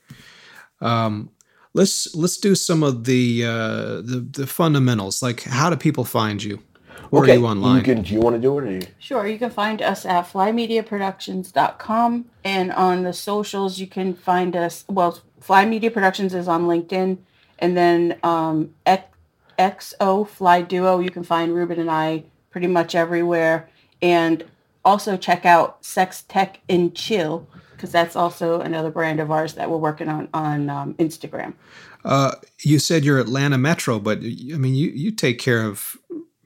Um, 0.82 1.30
let's 1.74 2.16
let's 2.16 2.38
do 2.38 2.56
some 2.56 2.84
of 2.84 3.06
the 3.06 3.46
uh, 3.46 4.02
the 4.02 4.28
the 4.32 4.48
fundamentals. 4.48 5.22
Like, 5.22 5.44
how 5.44 5.70
do 5.70 5.76
people 5.76 6.04
find 6.04 6.44
you? 6.44 6.62
Where 7.10 7.24
are 7.24 7.30
you 7.30 7.46
online? 7.46 7.78
You 7.78 7.84
can, 7.84 8.02
do 8.02 8.14
you 8.14 8.20
want 8.20 8.36
to 8.36 8.42
do 8.42 8.58
it? 8.58 8.64
Or 8.64 8.72
you, 8.72 8.82
Sure, 9.00 9.28
you 9.28 9.38
can 9.38 9.52
find 9.52 9.82
us 9.82 10.06
at 10.06 10.32
flymediaproductions.com 10.32 12.26
and 12.44 12.72
on 12.72 13.04
the 13.04 13.14
socials 13.14 13.80
you 13.80 13.88
can 13.88 14.14
find 14.14 14.56
us 14.56 14.86
well 14.90 15.20
Fly 15.40 15.66
Media 15.66 15.92
Productions 15.92 16.34
is 16.34 16.48
on 16.48 16.64
LinkedIn 16.64 17.18
and 17.60 17.78
then 17.78 18.18
um 18.24 18.74
XO 18.86 20.28
Fly 20.28 20.62
Duo 20.62 21.00
you 21.00 21.10
can 21.10 21.24
find 21.24 21.54
Reuben 21.54 21.80
and 21.80 21.92
I 21.92 22.24
pretty 22.50 22.68
much 22.68 22.96
everywhere 22.96 23.70
and 24.02 24.44
also 24.86 25.18
check 25.18 25.46
out 25.46 25.84
Sex 25.84 26.24
Tech 26.28 26.62
and 26.70 26.96
Chill 26.96 27.48
because 27.72 27.92
that's 27.92 28.16
also 28.16 28.62
another 28.62 28.90
brand 28.90 29.20
of 29.20 29.32
ours 29.32 29.56
that 29.56 29.70
we're 29.70 29.78
working 29.78 30.08
on 30.08 30.30
on 30.34 30.70
um, 30.70 30.94
Instagram. 30.94 31.54
Uh, 32.06 32.34
you 32.62 32.80
said 32.80 33.04
you're 33.04 33.20
Atlanta 33.20 33.58
Metro, 33.58 34.00
but 34.00 34.20
I 34.20 34.58
mean, 34.58 34.76
you 34.76 34.90
you 34.92 35.12
take 35.12 35.40
care 35.40 35.64
of 35.64 35.98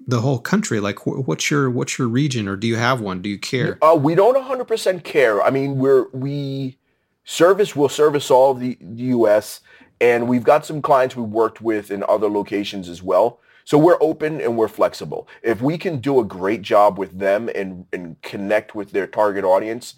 the 0.08 0.22
whole 0.22 0.40
country. 0.40 0.80
Like, 0.80 1.00
wh- 1.00 1.28
what's 1.28 1.52
your 1.52 1.70
what's 1.70 2.00
your 2.00 2.08
region, 2.08 2.48
or 2.48 2.56
do 2.56 2.66
you 2.66 2.78
have 2.78 3.02
one? 3.02 3.22
Do 3.22 3.30
you 3.30 3.38
care? 3.38 3.78
uh, 3.84 3.96
we 3.96 4.16
don't 4.16 4.36
100% 4.36 5.04
care. 5.04 5.42
I 5.42 5.50
mean, 5.50 5.78
we're 5.78 6.08
we 6.14 6.78
service 7.26 7.76
will 7.76 7.90
service 7.90 8.32
all 8.32 8.52
of 8.52 8.60
the, 8.60 8.78
the 8.82 9.04
U.S. 9.04 9.62
and 10.02 10.28
we've 10.28 10.44
got 10.44 10.66
some 10.66 10.82
clients 10.82 11.16
we 11.16 11.24
worked 11.24 11.62
with 11.62 11.92
in 11.92 12.04
other 12.10 12.28
locations 12.28 12.90
as 12.90 13.04
well. 13.04 13.40
So 13.70 13.78
we're 13.78 14.02
open 14.02 14.42
and 14.42 14.58
we're 14.58 14.68
flexible. 14.68 15.28
If 15.44 15.62
we 15.62 15.78
can 15.78 16.00
do 16.00 16.20
a 16.20 16.26
great 16.26 16.64
job 16.64 16.98
with 16.98 17.20
them 17.20 17.52
and 17.54 17.86
and 17.94 18.20
connect 18.24 18.74
with 18.74 18.94
their 18.94 19.06
target 19.06 19.46
audience, 19.46 19.94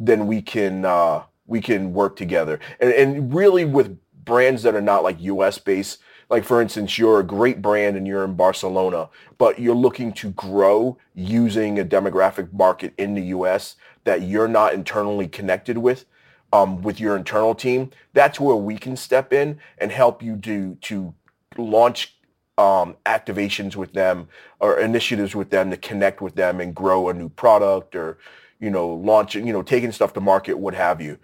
then 0.00 0.26
we 0.26 0.42
can 0.42 0.84
uh, 0.84 1.22
we 1.46 1.60
can 1.60 1.92
work 1.92 2.16
together. 2.16 2.58
And, 2.80 2.90
and 2.90 3.32
really 3.32 3.64
with 3.64 3.96
brands 4.24 4.64
that 4.64 4.74
are 4.74 4.80
not 4.80 5.04
like 5.04 5.22
U.S. 5.22 5.58
based, 5.58 6.00
like 6.28 6.42
for 6.42 6.60
instance, 6.60 6.98
you're 6.98 7.20
a 7.20 7.22
great 7.22 7.62
brand 7.62 7.96
and 7.96 8.04
you're 8.04 8.24
in 8.24 8.34
Barcelona, 8.34 9.10
but 9.38 9.60
you're 9.60 9.76
looking 9.76 10.12
to 10.14 10.30
grow 10.30 10.98
using 11.14 11.78
a 11.78 11.84
demographic 11.84 12.52
market 12.52 12.94
in 12.98 13.14
the 13.14 13.26
U.S. 13.26 13.76
that 14.02 14.22
you're 14.22 14.48
not 14.48 14.74
internally 14.74 15.28
connected 15.28 15.78
with. 15.78 16.04
Um, 16.52 16.82
with 16.82 16.98
your 16.98 17.16
internal 17.16 17.54
team, 17.54 17.90
that's 18.12 18.40
where 18.40 18.56
we 18.56 18.76
can 18.76 18.96
step 18.96 19.32
in 19.32 19.60
and 19.78 19.92
help 19.92 20.20
you 20.20 20.34
do 20.34 20.76
to 20.82 21.14
launch 21.56 22.16
um, 22.58 22.96
activations 23.06 23.76
with 23.76 23.92
them 23.92 24.28
or 24.60 24.78
initiatives 24.78 25.34
with 25.34 25.50
them 25.50 25.70
to 25.70 25.76
connect 25.76 26.20
with 26.20 26.34
them 26.34 26.60
and 26.60 26.74
grow 26.74 27.08
a 27.08 27.14
new 27.14 27.28
product 27.28 27.96
or 27.96 28.18
you 28.60 28.70
know 28.70 28.88
launching 28.88 29.46
you 29.46 29.52
know 29.52 29.62
taking 29.62 29.90
stuff 29.90 30.12
to 30.12 30.20
market 30.20 30.56
what 30.56 30.74
have 30.74 31.00
you 31.00 31.18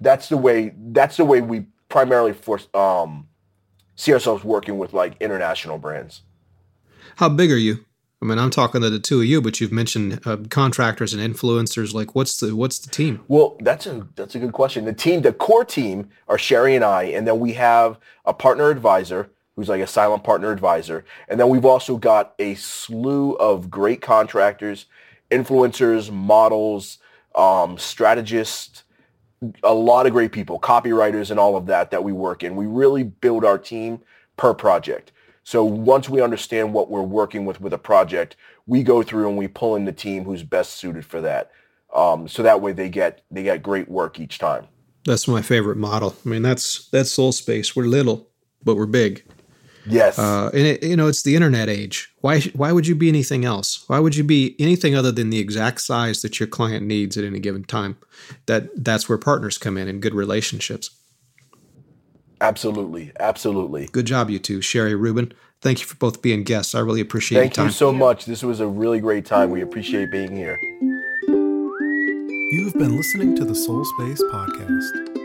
that's 0.00 0.28
the 0.28 0.36
way 0.36 0.72
that's 0.90 1.16
the 1.16 1.24
way 1.24 1.40
we 1.40 1.66
primarily 1.88 2.32
force 2.32 2.68
um, 2.74 3.26
see 3.96 4.12
ourselves 4.12 4.44
working 4.44 4.78
with 4.78 4.92
like 4.92 5.16
international 5.20 5.78
brands 5.78 6.22
How 7.16 7.28
big 7.28 7.50
are 7.50 7.56
you? 7.56 7.84
I 8.20 8.24
mean, 8.24 8.38
I'm 8.38 8.50
talking 8.50 8.80
to 8.80 8.90
the 8.90 8.98
two 8.98 9.20
of 9.20 9.26
you, 9.26 9.40
but 9.40 9.60
you've 9.60 9.70
mentioned 9.70 10.20
uh, 10.26 10.38
contractors 10.50 11.14
and 11.14 11.22
influencers. 11.22 11.94
Like, 11.94 12.16
what's 12.16 12.38
the 12.38 12.54
what's 12.56 12.80
the 12.80 12.90
team? 12.90 13.20
Well, 13.28 13.56
that's 13.60 13.86
a 13.86 14.08
that's 14.16 14.34
a 14.34 14.40
good 14.40 14.52
question. 14.52 14.84
The 14.84 14.92
team, 14.92 15.22
the 15.22 15.32
core 15.32 15.64
team, 15.64 16.08
are 16.26 16.36
Sherri 16.38 16.74
and 16.74 16.84
I, 16.84 17.04
and 17.04 17.28
then 17.28 17.38
we 17.38 17.52
have 17.52 17.98
a 18.24 18.34
partner 18.34 18.70
advisor 18.70 19.30
who's 19.58 19.68
like 19.68 19.80
a 19.80 19.86
silent 19.88 20.22
partner 20.22 20.52
advisor, 20.52 21.04
and 21.26 21.40
then 21.40 21.48
we've 21.48 21.64
also 21.64 21.96
got 21.96 22.32
a 22.38 22.54
slew 22.54 23.32
of 23.32 23.68
great 23.68 24.00
contractors, 24.00 24.86
influencers, 25.32 26.12
models, 26.12 26.98
um, 27.34 27.76
strategists, 27.76 28.84
a 29.64 29.74
lot 29.74 30.06
of 30.06 30.12
great 30.12 30.30
people, 30.30 30.60
copywriters, 30.60 31.32
and 31.32 31.40
all 31.40 31.56
of 31.56 31.66
that 31.66 31.90
that 31.90 32.04
we 32.04 32.12
work 32.12 32.44
in. 32.44 32.54
We 32.54 32.66
really 32.66 33.02
build 33.02 33.44
our 33.44 33.58
team 33.58 34.00
per 34.36 34.54
project. 34.54 35.10
So 35.42 35.64
once 35.64 36.08
we 36.08 36.22
understand 36.22 36.72
what 36.72 36.88
we're 36.88 37.02
working 37.02 37.44
with 37.44 37.60
with 37.60 37.72
a 37.72 37.78
project, 37.78 38.36
we 38.68 38.84
go 38.84 39.02
through 39.02 39.28
and 39.28 39.36
we 39.36 39.48
pull 39.48 39.74
in 39.74 39.86
the 39.86 39.92
team 39.92 40.24
who's 40.24 40.44
best 40.44 40.74
suited 40.74 41.04
for 41.04 41.20
that. 41.22 41.50
Um, 41.92 42.28
so 42.28 42.44
that 42.44 42.60
way 42.60 42.70
they 42.70 42.88
get 42.88 43.22
they 43.28 43.42
get 43.42 43.60
great 43.60 43.88
work 43.88 44.20
each 44.20 44.38
time. 44.38 44.68
That's 45.04 45.26
my 45.26 45.42
favorite 45.42 45.78
model. 45.78 46.14
I 46.24 46.28
mean, 46.28 46.42
that's 46.42 46.88
that's 46.90 47.10
Solspace. 47.16 47.74
We're 47.74 47.86
little, 47.86 48.28
but 48.62 48.76
we're 48.76 48.86
big. 48.86 49.24
Yes. 49.88 50.18
Uh, 50.18 50.50
and 50.52 50.66
it, 50.66 50.82
you 50.82 50.96
know, 50.96 51.06
it's 51.08 51.22
the 51.22 51.34
internet 51.34 51.68
age. 51.68 52.08
Why 52.20 52.40
why 52.54 52.72
would 52.72 52.86
you 52.86 52.94
be 52.94 53.08
anything 53.08 53.44
else? 53.44 53.84
Why 53.88 53.98
would 53.98 54.16
you 54.16 54.24
be 54.24 54.54
anything 54.58 54.94
other 54.94 55.12
than 55.12 55.30
the 55.30 55.38
exact 55.38 55.80
size 55.80 56.22
that 56.22 56.38
your 56.40 56.46
client 56.46 56.86
needs 56.86 57.16
at 57.16 57.24
any 57.24 57.38
given 57.40 57.64
time? 57.64 57.96
That 58.46 58.84
that's 58.84 59.08
where 59.08 59.18
partners 59.18 59.58
come 59.58 59.76
in 59.76 59.88
and 59.88 60.02
good 60.02 60.14
relationships. 60.14 60.90
absolutely. 62.40 63.12
Absolutely. 63.18 63.88
Good 63.92 64.06
job, 64.06 64.30
you 64.30 64.38
two, 64.38 64.60
Sherri, 64.60 64.94
Reuben. 64.94 65.32
Thank 65.60 65.80
you 65.80 65.86
for 65.86 65.96
both 65.96 66.22
being 66.22 66.44
guests. 66.44 66.74
I 66.74 66.80
really 66.80 67.00
appreciate 67.00 67.40
Thank 67.40 67.56
your 67.56 67.66
you 67.66 67.72
so 67.72 67.92
much. 67.92 68.26
This 68.26 68.42
was 68.44 68.60
a 68.60 68.66
really 68.66 69.00
great 69.00 69.26
time. 69.26 69.50
We 69.50 69.60
appreciate 69.62 70.10
being 70.12 70.36
here. 70.36 70.56
You've 72.50 72.74
been 72.74 72.96
listening 72.96 73.34
to 73.36 73.44
the 73.44 73.54
Solspace 73.54 74.20
Podcast. 74.30 75.17